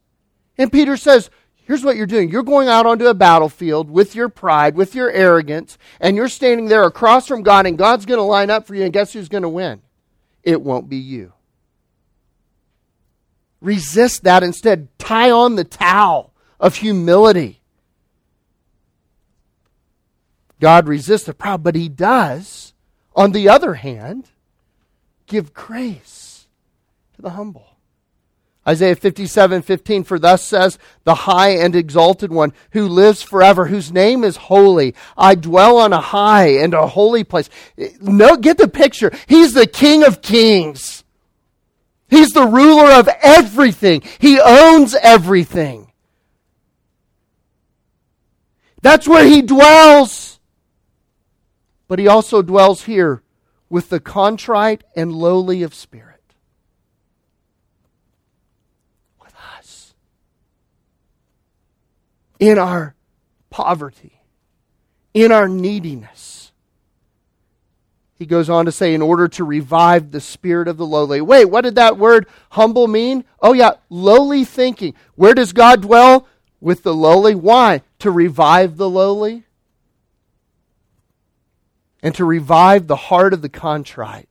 [0.58, 1.30] And Peter says,
[1.70, 2.30] Here's what you're doing.
[2.30, 6.66] You're going out onto a battlefield with your pride, with your arrogance, and you're standing
[6.66, 9.28] there across from God, and God's going to line up for you, and guess who's
[9.28, 9.80] going to win?
[10.42, 11.32] It won't be you.
[13.60, 14.88] Resist that instead.
[14.98, 17.60] Tie on the towel of humility.
[20.58, 22.69] God resists the proud, but He does,
[23.14, 24.30] on the other hand,
[25.26, 26.46] give grace
[27.16, 27.66] to the humble.
[28.68, 33.90] Isaiah 57 15, for thus says the high and exalted one who lives forever, whose
[33.90, 34.94] name is holy.
[35.16, 37.48] I dwell on a high and a holy place.
[38.00, 39.10] No, get the picture.
[39.26, 41.04] He's the King of kings.
[42.08, 44.02] He's the ruler of everything.
[44.18, 45.90] He owns everything.
[48.82, 50.29] That's where he dwells.
[51.90, 53.20] But he also dwells here
[53.68, 56.22] with the contrite and lowly of spirit.
[59.20, 59.92] With us.
[62.38, 62.94] In our
[63.50, 64.22] poverty,
[65.14, 66.52] in our neediness.
[68.14, 71.20] He goes on to say, in order to revive the spirit of the lowly.
[71.20, 73.24] Wait, what did that word humble mean?
[73.40, 74.94] Oh, yeah, lowly thinking.
[75.16, 76.28] Where does God dwell?
[76.60, 77.34] With the lowly.
[77.34, 77.82] Why?
[77.98, 79.42] To revive the lowly
[82.02, 84.28] and to revive the heart of the contrite.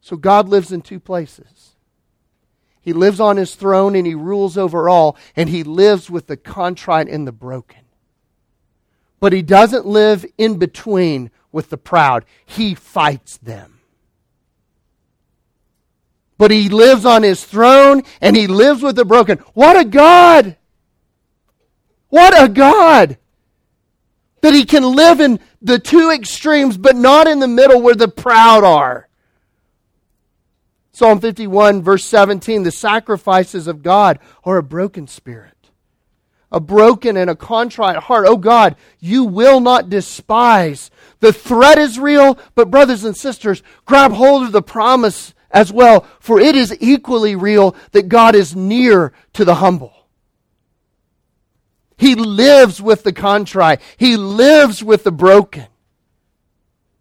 [0.00, 1.76] So God lives in two places.
[2.80, 6.36] He lives on his throne and he rules over all, and he lives with the
[6.36, 7.82] contrite and the broken.
[9.20, 13.80] But he doesn't live in between with the proud, he fights them.
[16.38, 19.38] But he lives on his throne and he lives with the broken.
[19.52, 20.56] What a God!
[22.08, 23.18] What a God!
[24.42, 28.08] That he can live in the two extremes, but not in the middle where the
[28.08, 29.08] proud are.
[30.92, 35.70] Psalm 51, verse 17 the sacrifices of God are a broken spirit,
[36.52, 38.26] a broken and a contrite heart.
[38.28, 40.90] Oh God, you will not despise.
[41.20, 46.06] The threat is real, but brothers and sisters, grab hold of the promise as well,
[46.20, 49.99] for it is equally real that God is near to the humble.
[52.00, 55.66] He lives with the contrite, He lives with the broken,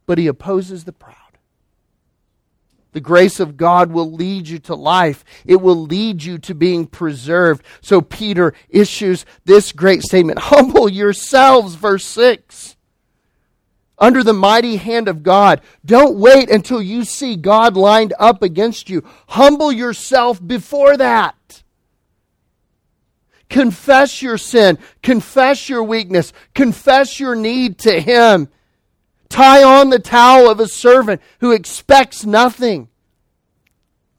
[0.05, 1.15] but He opposes the proud.
[2.91, 5.23] The grace of God will lead you to life.
[5.45, 7.63] It will lead you to being preserved.
[7.79, 12.75] So Peter issues this great statement Humble yourselves, verse 6.
[13.97, 15.61] Under the mighty hand of God.
[15.85, 19.05] Don't wait until you see God lined up against you.
[19.29, 21.35] Humble yourself before that.
[23.49, 24.77] Confess your sin.
[25.01, 26.31] Confess your weakness.
[26.53, 28.49] Confess your need to Him.
[29.29, 32.89] Tie on the towel of a servant who expects nothing.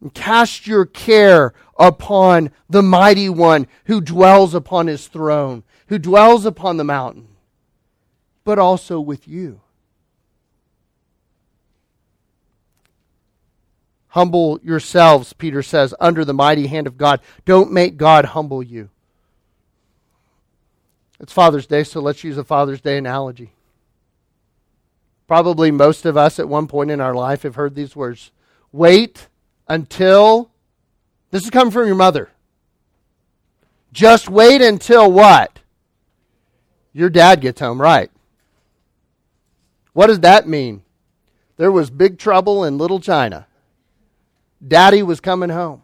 [0.01, 6.47] And cast your care upon the mighty one who dwells upon his throne, who dwells
[6.47, 7.29] upon the mountain,
[8.45, 9.61] but also with you.
[14.09, 17.21] Humble yourselves, Peter says, under the mighty hand of God.
[17.45, 18.91] Don't make God humble you.
[21.21, 23.53] It's Father's Day, so let's use a Father's Day analogy.
[25.29, 28.33] Probably most of us at one point in our life have heard these words
[28.73, 29.29] wait
[29.69, 30.51] until.
[31.31, 32.31] This is coming from your mother.
[33.93, 35.61] Just wait until what?
[36.93, 38.11] Your dad gets home, right?
[39.93, 40.83] What does that mean?
[41.57, 43.47] There was big trouble in little China.
[44.67, 45.83] Daddy was coming home.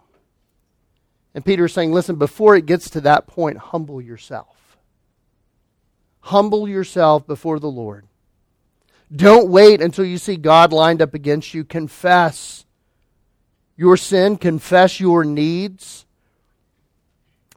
[1.35, 4.56] And Peter's saying, listen, before it gets to that point, humble yourself.
[6.27, 8.05] Humble yourself before the Lord.
[9.15, 11.63] Don't wait until you see God lined up against you.
[11.63, 12.65] Confess
[13.77, 16.05] your sin, confess your needs.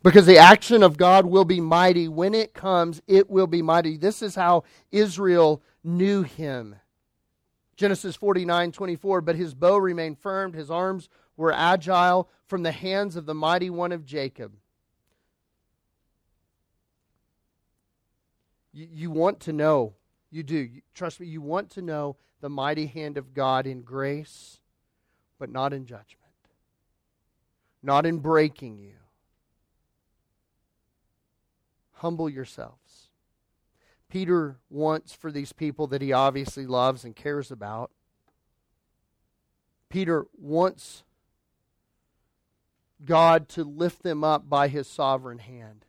[0.03, 2.07] Because the action of God will be mighty.
[2.07, 3.97] When it comes, it will be mighty.
[3.97, 6.75] This is how Israel knew him.
[7.75, 9.21] Genesis 49 24.
[9.21, 13.71] But his bow remained firm, his arms were agile from the hands of the mighty
[13.71, 14.53] one of Jacob.
[18.79, 19.95] You, you want to know
[20.31, 20.69] you do.
[20.93, 24.61] Trust me, you want to know the mighty hand of God in grace,
[25.37, 26.15] but not in judgment,
[27.83, 28.93] not in breaking you.
[31.95, 33.09] Humble yourselves.
[34.07, 37.91] Peter wants for these people that he obviously loves and cares about
[39.89, 41.03] Peter wants
[43.03, 45.85] God to lift them up by his sovereign hand.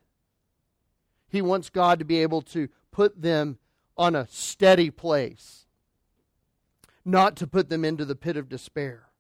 [1.28, 3.58] He wants God to be able to put them
[3.96, 5.66] on a steady place,
[7.04, 9.10] not to put them into the pit of despair.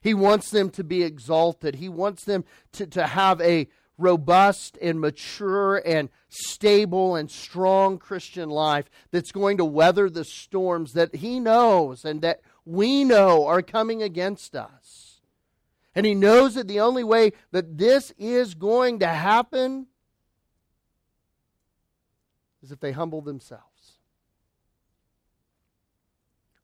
[0.00, 1.76] He wants them to be exalted.
[1.76, 8.48] He wants them to, to have a robust and mature and stable and strong Christian
[8.48, 13.62] life that's going to weather the storms that he knows and that we know are
[13.62, 15.20] coming against us.
[15.94, 19.88] And he knows that the only way that this is going to happen
[22.68, 23.98] is if they humble themselves.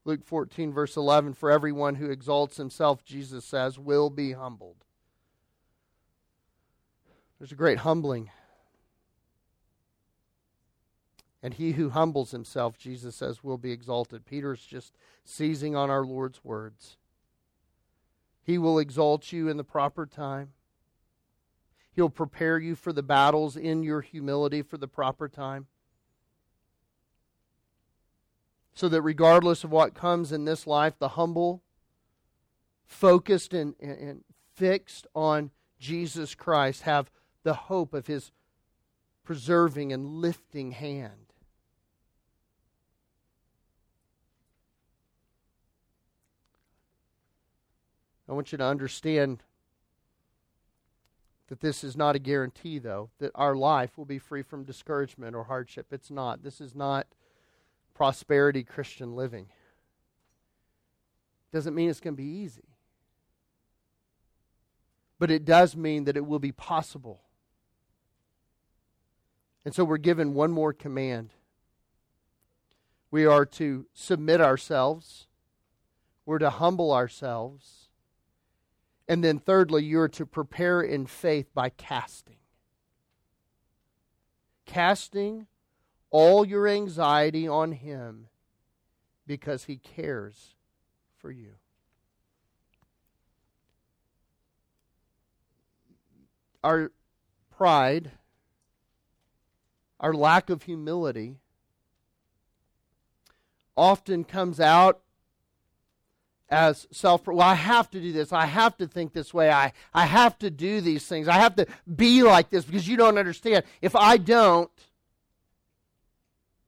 [0.04, 4.84] Luke 14, verse 11 For everyone who exalts himself, Jesus says, will be humbled.
[7.38, 8.30] There's a great humbling.
[11.42, 14.26] And he who humbles himself, Jesus says, will be exalted.
[14.26, 14.94] Peter's just
[15.24, 16.96] seizing on our Lord's words.
[18.42, 20.52] He will exalt you in the proper time.
[21.92, 25.66] He'll prepare you for the battles in your humility for the proper time
[28.74, 31.62] so that regardless of what comes in this life, the humble,
[32.84, 35.50] focused and, and, fixed on
[35.80, 37.10] Jesus Christ, have
[37.42, 38.30] the hope of his
[39.24, 41.32] preserving and lifting hand.
[48.28, 49.42] I want you to understand
[51.48, 55.36] that this is not a guarantee, though, that our life will be free from discouragement
[55.36, 55.86] or hardship.
[55.90, 56.42] It's not.
[56.42, 57.06] This is not
[57.94, 59.46] prosperity Christian living.
[61.52, 62.68] Doesn't mean it's going to be easy.
[65.18, 67.22] But it does mean that it will be possible.
[69.64, 71.30] And so we're given one more command.
[73.10, 75.28] We are to submit ourselves.
[76.26, 77.88] We're to humble ourselves.
[79.06, 82.38] And then, thirdly, you're to prepare in faith by casting.
[84.66, 85.46] Casting
[86.14, 88.28] all your anxiety on Him
[89.26, 90.54] because He cares
[91.18, 91.54] for you.
[96.62, 96.92] Our
[97.50, 98.12] pride,
[99.98, 101.38] our lack of humility,
[103.76, 105.00] often comes out
[106.48, 108.32] as self well i have to do this.
[108.32, 109.50] I have to think this way.
[109.50, 111.26] I i have to do these things.
[111.26, 113.64] I have to be like this because you don't understand.
[113.82, 114.70] If i don't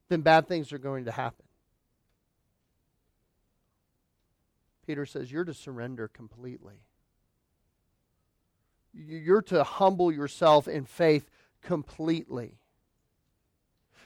[0.09, 1.45] then bad things are going to happen.
[4.87, 6.81] Peter says, You're to surrender completely.
[8.95, 11.29] You're to humble yourself in faith
[11.61, 12.59] completely.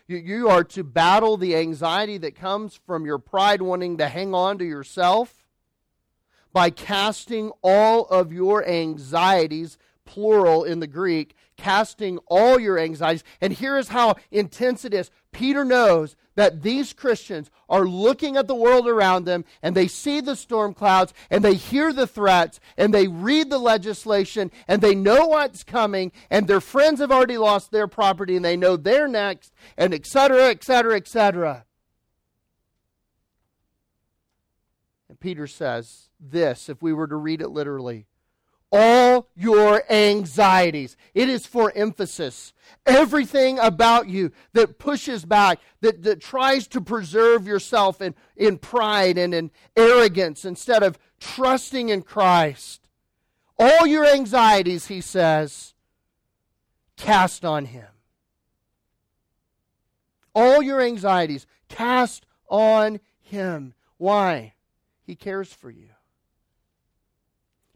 [0.08, 4.58] You are to battle the anxiety that comes from your pride wanting to hang on
[4.58, 5.44] to yourself
[6.52, 9.78] by casting all of your anxieties
[10.10, 13.22] plural in the Greek, casting all your anxieties.
[13.40, 15.08] And here is how intense it is.
[15.30, 20.20] Peter knows that these Christians are looking at the world around them and they see
[20.20, 24.96] the storm clouds and they hear the threats and they read the legislation and they
[24.96, 29.06] know what's coming and their friends have already lost their property and they know they're
[29.06, 31.64] next and etc., etc., etc.
[35.08, 38.06] And Peter says this, if we were to read it literally
[38.72, 40.96] all your anxieties.
[41.14, 42.52] It is for emphasis.
[42.86, 49.18] Everything about you that pushes back, that, that tries to preserve yourself in, in pride
[49.18, 52.86] and in arrogance instead of trusting in Christ.
[53.58, 55.74] All your anxieties, he says,
[56.96, 57.88] cast on him.
[60.34, 63.74] All your anxieties, cast on him.
[63.98, 64.54] Why?
[65.02, 65.88] He cares for you.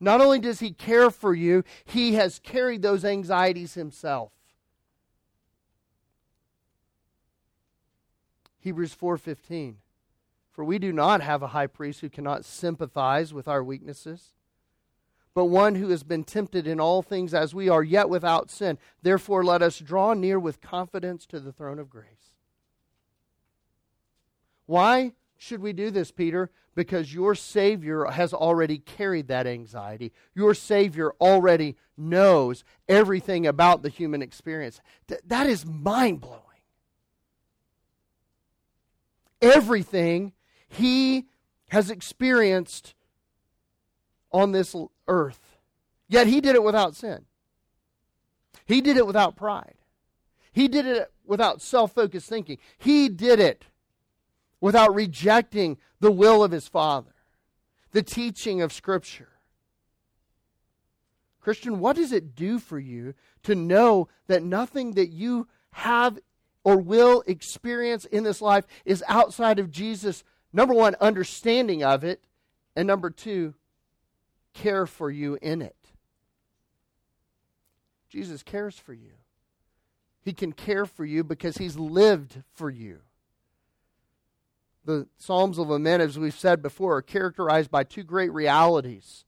[0.04, 4.32] Not only does he care for you, he has carried those anxieties himself.
[8.60, 9.76] Hebrews 4:15
[10.50, 14.34] For we do not have a high priest who cannot sympathize with our weaknesses,
[15.32, 18.78] but one who has been tempted in all things as we are, yet without sin.
[19.00, 22.34] Therefore let us draw near with confidence to the throne of grace.
[24.66, 25.14] Why?
[25.38, 26.50] Should we do this, Peter?
[26.74, 30.12] Because your Savior has already carried that anxiety.
[30.34, 34.80] Your Savior already knows everything about the human experience.
[35.08, 36.40] Th- that is mind blowing.
[39.40, 40.32] Everything
[40.68, 41.26] He
[41.68, 42.94] has experienced
[44.32, 44.74] on this
[45.06, 45.58] earth.
[46.08, 47.26] Yet He did it without sin.
[48.66, 49.74] He did it without pride.
[50.52, 52.58] He did it without self focused thinking.
[52.78, 53.66] He did it
[54.64, 57.12] without rejecting the will of his Father.
[57.92, 59.28] the teaching of Scripture.
[61.42, 63.12] Christian, what does it do for you
[63.42, 66.18] to know that nothing that you have
[66.64, 72.24] or will experience in this life is outside of Jesus' number one, understanding of it,
[72.74, 73.52] and number two,
[74.54, 75.76] care for you in it?
[78.08, 79.12] Jesus cares for you.
[80.22, 83.00] He can care for you because He's lived for you.
[84.84, 89.24] The Psalms of Lament, as we've said before, are characterized by two great realities.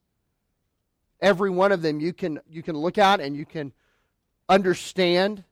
[1.20, 3.72] Every one of them you can, you can look at and you can
[4.48, 5.44] understand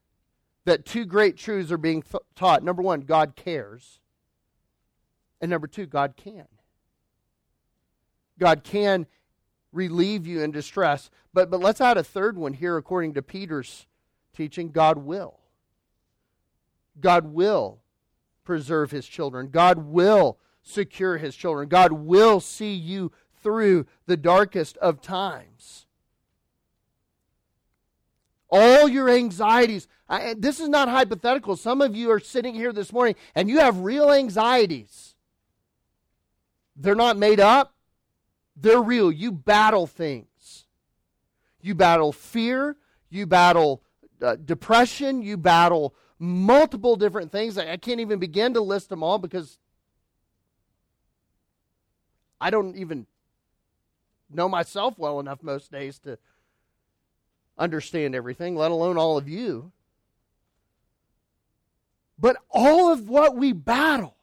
[0.66, 2.62] that two great truths are being th- taught.
[2.62, 4.00] Number one, God cares.
[5.40, 6.46] And number two, God can.
[8.38, 9.06] God can
[9.72, 11.10] relieve you in distress.
[11.32, 13.86] But, but let's add a third one here, according to Peter's
[14.34, 15.40] teaching God will.
[17.00, 17.80] God will
[18.44, 19.48] preserve his children.
[19.48, 21.68] God will secure his children.
[21.68, 25.86] God will see you through the darkest of times.
[28.50, 31.56] All your anxieties, I, this is not hypothetical.
[31.56, 35.14] Some of you are sitting here this morning and you have real anxieties.
[36.76, 37.74] They're not made up,
[38.56, 39.10] they're real.
[39.10, 40.66] You battle things.
[41.60, 42.76] You battle fear,
[43.08, 43.82] you battle
[44.20, 45.94] uh, depression, you battle
[46.24, 47.58] multiple different things.
[47.58, 49.58] I, I can't even begin to list them all because
[52.40, 53.06] I don't even
[54.30, 56.18] know myself well enough most days to
[57.56, 59.72] understand everything, let alone all of you.
[62.18, 64.16] But all of what we battle,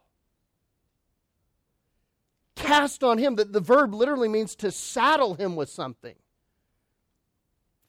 [2.56, 3.36] cast on him.
[3.36, 6.16] That the verb literally means to saddle him with something.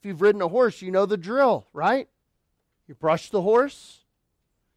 [0.00, 2.08] If you've ridden a horse, you know the drill, right?
[2.88, 4.01] You brush the horse,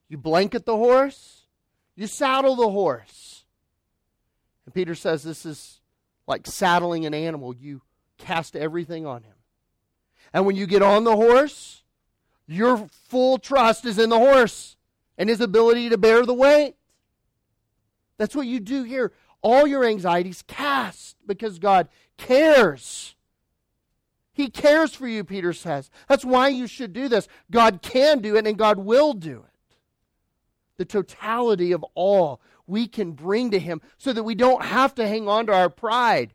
[0.10, 1.44] you blanket the horse,
[1.96, 3.46] you saddle the horse.
[4.66, 5.80] And Peter says this is
[6.28, 7.56] like saddling an animal.
[7.56, 7.82] You
[8.18, 9.34] cast everything on him.
[10.34, 11.84] And when you get on the horse,
[12.48, 14.76] your full trust is in the horse
[15.18, 16.76] and his ability to bear the weight.
[18.18, 19.12] That's what you do here.
[19.42, 21.88] All your anxieties cast because God
[22.18, 23.16] cares.
[24.34, 25.90] He cares for you, Peter says.
[26.10, 27.28] That's why you should do this.
[27.52, 29.55] God can do it and God will do it.
[30.78, 35.08] The totality of all we can bring to Him so that we don't have to
[35.08, 36.34] hang on to our pride,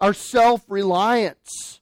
[0.00, 1.80] our self reliance,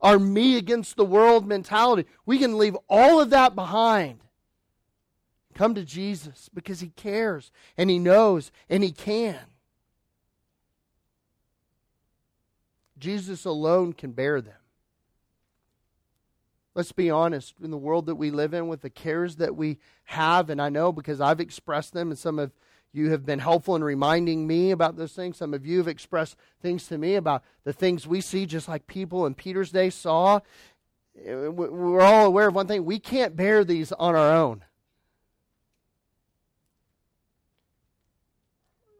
[0.00, 2.06] our me against the world mentality.
[2.24, 4.20] We can leave all of that behind.
[5.54, 9.38] Come to Jesus because He cares and He knows and He can.
[12.98, 14.59] Jesus alone can bear them.
[16.80, 19.76] Let's be honest, in the world that we live in, with the cares that we
[20.04, 22.52] have, and I know because I've expressed them, and some of
[22.90, 25.36] you have been helpful in reminding me about those things.
[25.36, 28.86] Some of you have expressed things to me about the things we see, just like
[28.86, 30.40] people in Peter's day saw.
[31.14, 34.64] We're all aware of one thing we can't bear these on our own.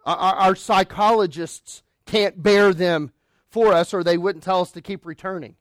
[0.05, 3.13] Our, our psychologists can't bear them
[3.49, 5.57] for us, or they wouldn't tell us to keep returning.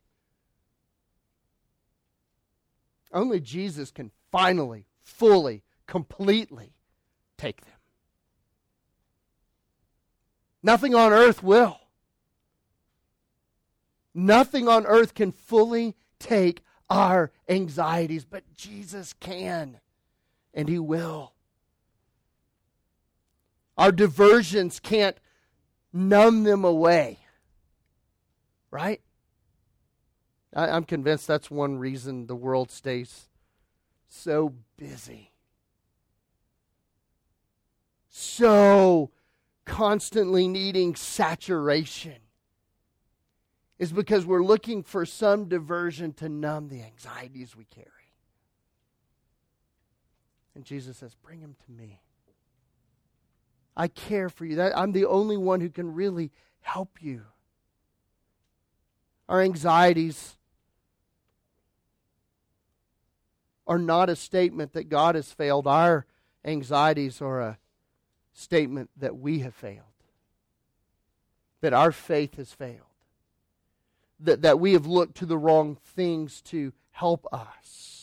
[3.12, 6.74] Only Jesus can finally, fully, completely
[7.38, 7.74] take them.
[10.62, 11.80] Nothing on earth will.
[14.14, 19.80] Nothing on earth can fully take our anxieties, but Jesus can,
[20.54, 21.34] and He will.
[23.78, 25.18] Our diversions can't
[25.94, 27.20] numb them away.
[28.72, 29.02] Right?
[30.54, 33.28] I, I'm convinced that's one reason the world stays
[34.08, 35.32] so busy.
[38.10, 39.12] So
[39.66, 42.18] constantly needing saturation
[43.78, 47.86] is because we're looking for some diversion to numb the anxieties we carry.
[50.56, 52.02] And Jesus says, Bring him to me.
[53.78, 54.58] I care for you.
[54.58, 56.32] That, I'm the only one who can really
[56.62, 57.22] help you
[59.30, 60.36] our anxieties
[63.70, 65.66] are not a statement that God has failed.
[65.66, 66.06] Our
[66.44, 67.58] anxieties are a
[68.34, 69.86] statement that we have failed,
[71.62, 72.82] that our faith has failed,
[74.20, 78.00] that, that we have looked to the wrong things to help us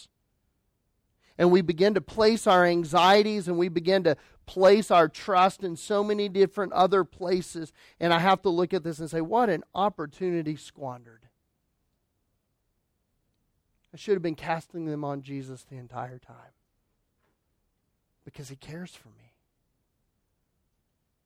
[1.38, 5.76] and we begin to place our anxieties and we begin to place our trust in
[5.76, 7.72] so many different other places.
[8.00, 11.25] And I have to look at this and say, what an opportunity squandered.
[13.96, 16.52] I should have been casting them on Jesus the entire time
[18.26, 19.32] because he cares for me.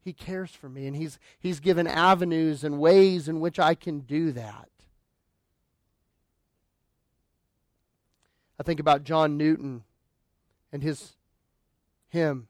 [0.04, 3.98] He cares for me, and He's, he's given avenues and ways in which I can
[3.98, 4.68] do that.
[8.60, 9.82] I think about John Newton
[10.70, 11.16] and his
[12.10, 12.46] hymn.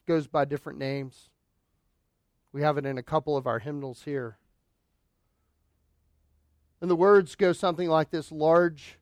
[0.00, 1.30] It goes by different names.
[2.52, 4.36] We have it in a couple of our hymnals here.
[6.82, 8.98] And the words go something like this large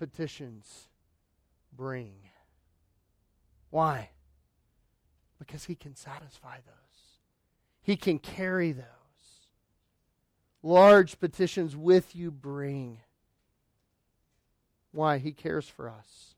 [0.00, 0.88] petitions
[1.72, 2.14] bring.
[3.70, 4.10] Why?
[5.38, 7.20] Because he can satisfy those,
[7.80, 8.84] he can carry those.
[10.64, 12.98] Large petitions with you bring.
[14.90, 15.18] Why?
[15.18, 16.34] He cares for us.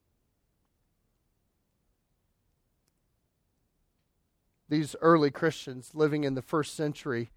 [4.68, 7.30] These early Christians living in the first century,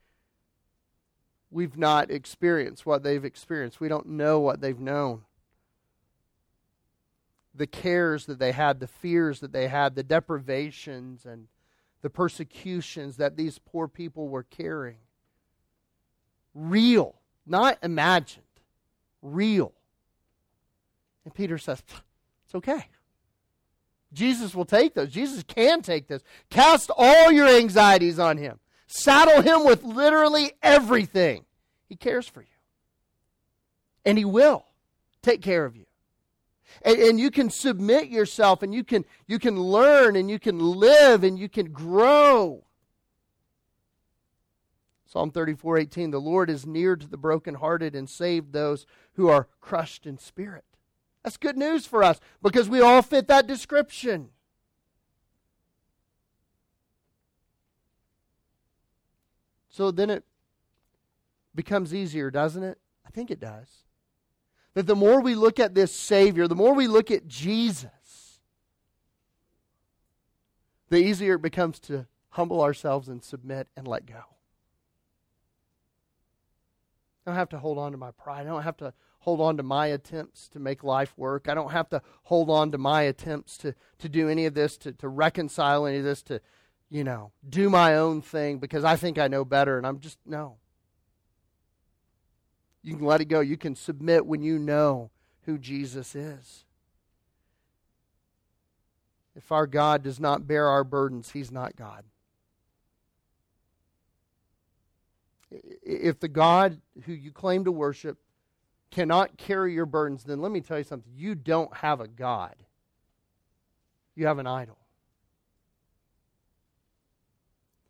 [1.50, 3.80] we've not experienced what they've experienced.
[3.80, 5.22] We don't know what they've known
[7.58, 11.48] the cares that they had, the fears that they had, the deprivations and
[12.02, 15.00] the persecutions that these poor people were carrying.
[16.54, 18.44] Real, not imagined,
[19.22, 19.74] real.
[21.26, 21.82] And Peter says,
[22.46, 22.86] It's okay.
[24.14, 25.10] Jesus will take those.
[25.10, 26.24] Jesus can take this.
[26.50, 28.60] Cast all your anxieties on him.
[28.88, 31.46] Saddle him with literally everything.
[31.88, 32.48] He cares for you.
[34.06, 34.66] And he will
[35.22, 35.86] take care of you.
[36.82, 40.60] And, and, you can submit yourself and you can, you can learn and you can
[40.60, 42.66] live and you can grow.
[45.06, 49.48] Psalm 34 18 The Lord is near to the brokenhearted and saved those who are
[49.62, 50.66] crushed in spirit.
[51.24, 54.30] That's good news for us because we all fit that description.
[59.78, 60.24] So then it
[61.54, 62.80] becomes easier, doesn't it?
[63.06, 63.84] I think it does.
[64.74, 68.40] That the more we look at this Savior, the more we look at Jesus,
[70.90, 74.24] the easier it becomes to humble ourselves and submit and let go.
[77.24, 78.48] I don't have to hold on to my pride.
[78.48, 81.48] I don't have to hold on to my attempts to make life work.
[81.48, 84.76] I don't have to hold on to my attempts to, to do any of this,
[84.80, 86.42] to, to reconcile any of this, to,
[86.90, 89.78] you know, do my own thing because I think I know better.
[89.78, 90.58] And I'm just, no.
[92.82, 93.42] You can let it go.
[93.42, 95.12] You can submit when you know
[95.42, 96.64] who Jesus is.
[99.36, 102.06] If our God does not bear our burdens, He's not God.
[105.52, 108.18] If the God who you claim to worship
[108.90, 111.12] cannot carry your burdens, then let me tell you something.
[111.16, 112.56] You don't have a God,
[114.16, 114.80] you have an idol.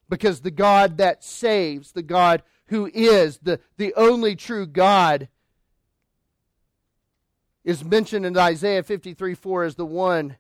[0.09, 5.27] Because the God that saves, the God who is the, the only true God,
[7.63, 10.37] is mentioned in Isaiah 53 4 as the one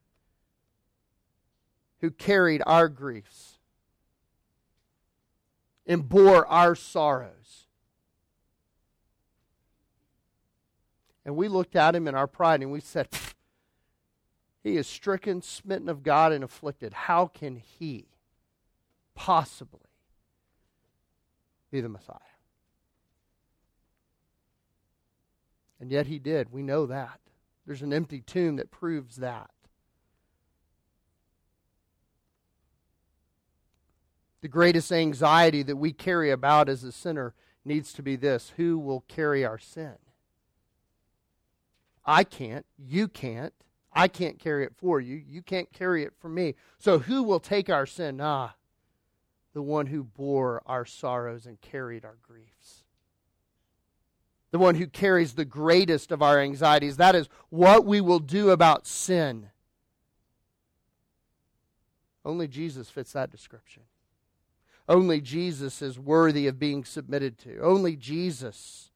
[1.99, 3.59] who carried our griefs
[5.85, 7.67] and bore our sorrows.
[11.25, 13.09] And we looked at him in our pride and we said,
[14.63, 16.93] He is stricken, smitten of God, and afflicted.
[16.93, 18.05] How can he
[19.17, 19.81] possibly
[21.71, 22.17] be the Messiah.
[25.81, 26.53] And yet he did.
[26.53, 27.19] We know that.
[27.65, 29.49] There's an empty tomb that proves that.
[34.41, 37.33] The greatest anxiety that we carry about as a sinner
[37.65, 39.95] needs to be this who will carry our sin?
[42.05, 42.65] I can't.
[42.77, 43.53] You can't.
[43.91, 45.15] I can't carry it for you.
[45.15, 46.53] You can't carry it for me.
[46.77, 48.21] So who will take our sin?
[48.21, 48.53] Ah,
[49.57, 52.83] the one who bore our sorrows and carried our griefs.
[54.51, 56.97] The one who carries the greatest of our anxieties.
[56.97, 59.49] That is what we will do about sin.
[62.23, 63.81] Only Jesus fits that description.
[64.87, 67.59] Only Jesus is worthy of being submitted to.
[67.59, 68.91] Only Jesus.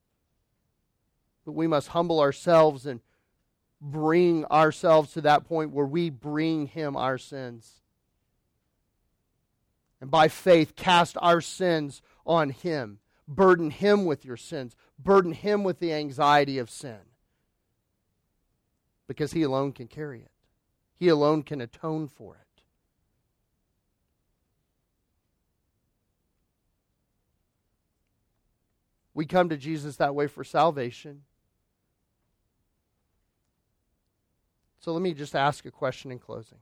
[1.43, 2.99] But we must humble ourselves and
[3.81, 7.81] bring ourselves to that point where we bring Him our sins
[10.01, 12.97] and by faith cast our sins on Him.
[13.27, 14.75] Burden Him with your sins.
[14.99, 16.99] Burden Him with the anxiety of sin.
[19.07, 20.31] Because He alone can carry it,
[20.95, 22.41] He alone can atone for it.
[29.13, 31.23] We come to Jesus that way for salvation.
[34.79, 36.57] So let me just ask a question in closing.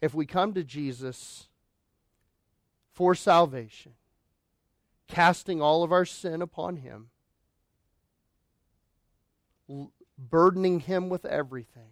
[0.00, 1.48] If we come to Jesus
[2.92, 3.92] for salvation,
[5.08, 7.08] casting all of our sin upon Him,
[10.18, 11.90] burdening Him with everything.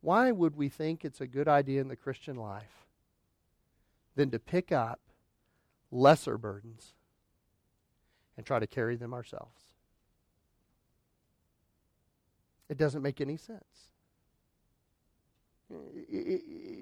[0.00, 2.86] Why would we think it's a good idea in the Christian life
[4.14, 5.00] than to pick up
[5.92, 6.94] lesser burdens
[8.36, 9.60] and try to carry them ourselves.
[12.68, 13.91] It doesn't make any sense.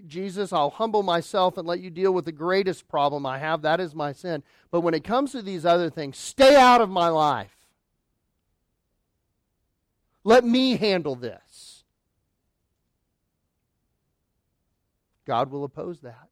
[0.07, 3.62] Jesus, I'll humble myself and let you deal with the greatest problem I have.
[3.62, 4.43] That is my sin.
[4.70, 7.57] But when it comes to these other things, stay out of my life.
[10.24, 11.84] Let me handle this.
[15.26, 16.28] God will oppose that.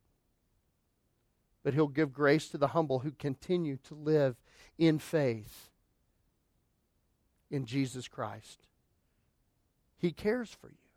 [1.62, 4.36] But He'll give grace to the humble who continue to live
[4.76, 5.70] in faith
[7.50, 8.66] in Jesus Christ.
[9.98, 10.88] He cares for you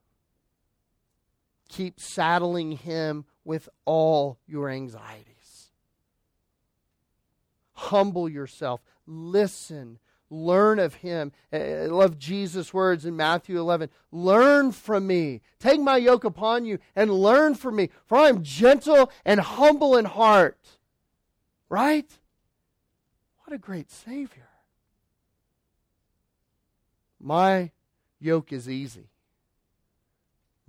[1.71, 5.71] keep saddling him with all your anxieties.
[7.73, 8.81] Humble yourself.
[9.07, 9.97] Listen.
[10.29, 11.31] Learn of him.
[11.51, 13.89] I love Jesus' words in Matthew 11.
[14.11, 15.41] Learn from me.
[15.59, 19.97] Take my yoke upon you and learn from me, for I am gentle and humble
[19.97, 20.77] in heart.
[21.67, 22.09] Right?
[23.43, 24.47] What a great Savior.
[27.19, 27.71] My
[28.19, 29.10] yoke is easy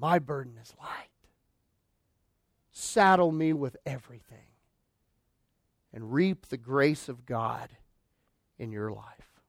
[0.03, 1.07] my burden is light.
[2.72, 4.48] Saddle me with everything
[5.94, 7.70] and reap the grace of God
[8.59, 9.40] in your life.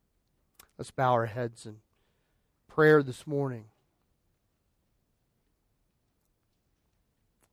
[0.78, 1.78] Let's bow our heads in
[2.68, 3.66] prayer this morning.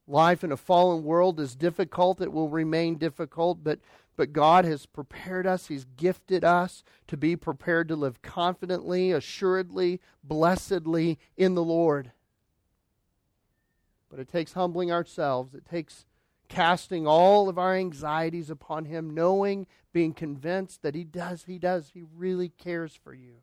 [0.07, 2.21] Life in a fallen world is difficult.
[2.21, 3.79] It will remain difficult, but,
[4.15, 5.67] but God has prepared us.
[5.67, 12.11] He's gifted us to be prepared to live confidently, assuredly, blessedly in the Lord.
[14.11, 15.55] But it takes humbling ourselves.
[15.55, 16.05] It takes
[16.49, 21.91] casting all of our anxieties upon Him, knowing, being convinced that He does, He does,
[21.93, 23.35] He really cares for you.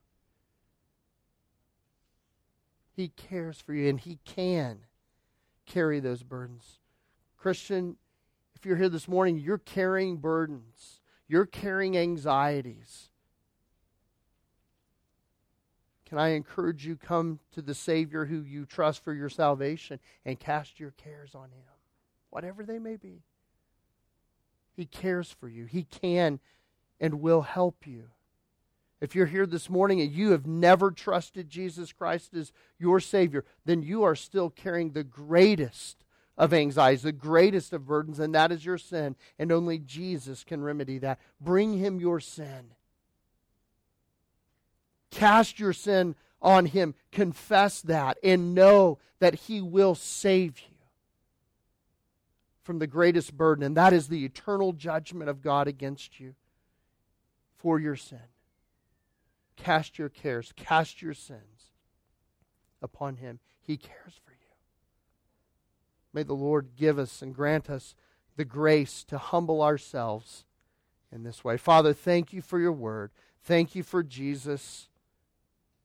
[2.95, 4.81] He cares for you, and He can
[5.65, 6.81] carry those burdens.
[7.39, 7.97] Christian,
[8.55, 13.09] if you're here this morning, you're carrying burdens, you're carrying anxieties.
[16.09, 20.41] Can I encourage you come to the Savior who you trust for your salvation and
[20.41, 21.65] cast your cares on him,
[22.31, 23.23] whatever they may be.
[24.75, 25.67] He cares for you.
[25.67, 26.41] He can
[26.99, 28.05] and will help you.
[29.01, 33.45] If you're here this morning and you have never trusted Jesus Christ as your Savior,
[33.67, 36.05] then you are still carrying the greatest
[36.39, 39.15] of anxieties, the greatest of burdens, and that is your sin.
[39.39, 41.21] And only Jesus can remedy that.
[41.41, 42.71] Bring Him your sin
[45.11, 46.95] Cast your sin on Him.
[47.13, 50.77] Confess that and know that He will save you
[52.63, 56.35] from the greatest burden, and that is the eternal judgment of God against you
[57.57, 58.19] for your sin.
[59.57, 61.73] Cast your cares, cast your sins
[62.83, 63.41] upon Him.
[63.61, 64.37] He cares for you.
[66.13, 67.95] May the Lord give us and grant us
[68.37, 70.45] the grace to humble ourselves
[71.11, 71.57] in this way.
[71.57, 73.11] Father, thank you for your word.
[73.43, 74.89] Thank you for Jesus.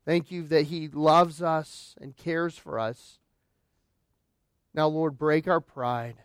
[0.06, 3.20] Thank you that He loves us and cares for us.
[4.74, 6.16] Now, Lord, break our pride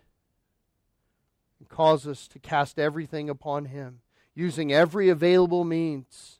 [1.59, 4.01] and cause us to cast everything upon Him,
[4.35, 6.39] using every available means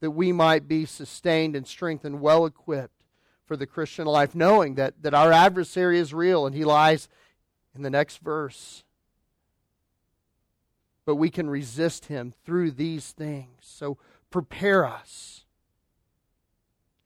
[0.00, 3.04] that we might be sustained and strengthened, well equipped
[3.44, 7.08] for the Christian life, knowing that, that our adversary is real and he lies
[7.74, 8.82] in the next verse
[11.04, 13.58] but we can resist him through these things.
[13.60, 13.98] So
[14.32, 15.44] prepare us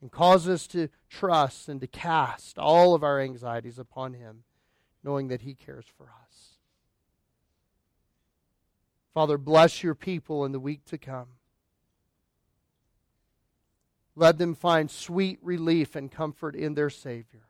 [0.01, 4.45] and cause us to trust and to cast all of our anxieties upon Him,
[5.03, 6.59] knowing that He cares for us.
[9.12, 11.29] Father, bless your people in the week to come.
[14.14, 17.49] Let them find sweet relief and comfort in their Savior.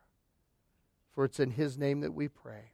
[1.13, 2.73] For it's in His name that we pray.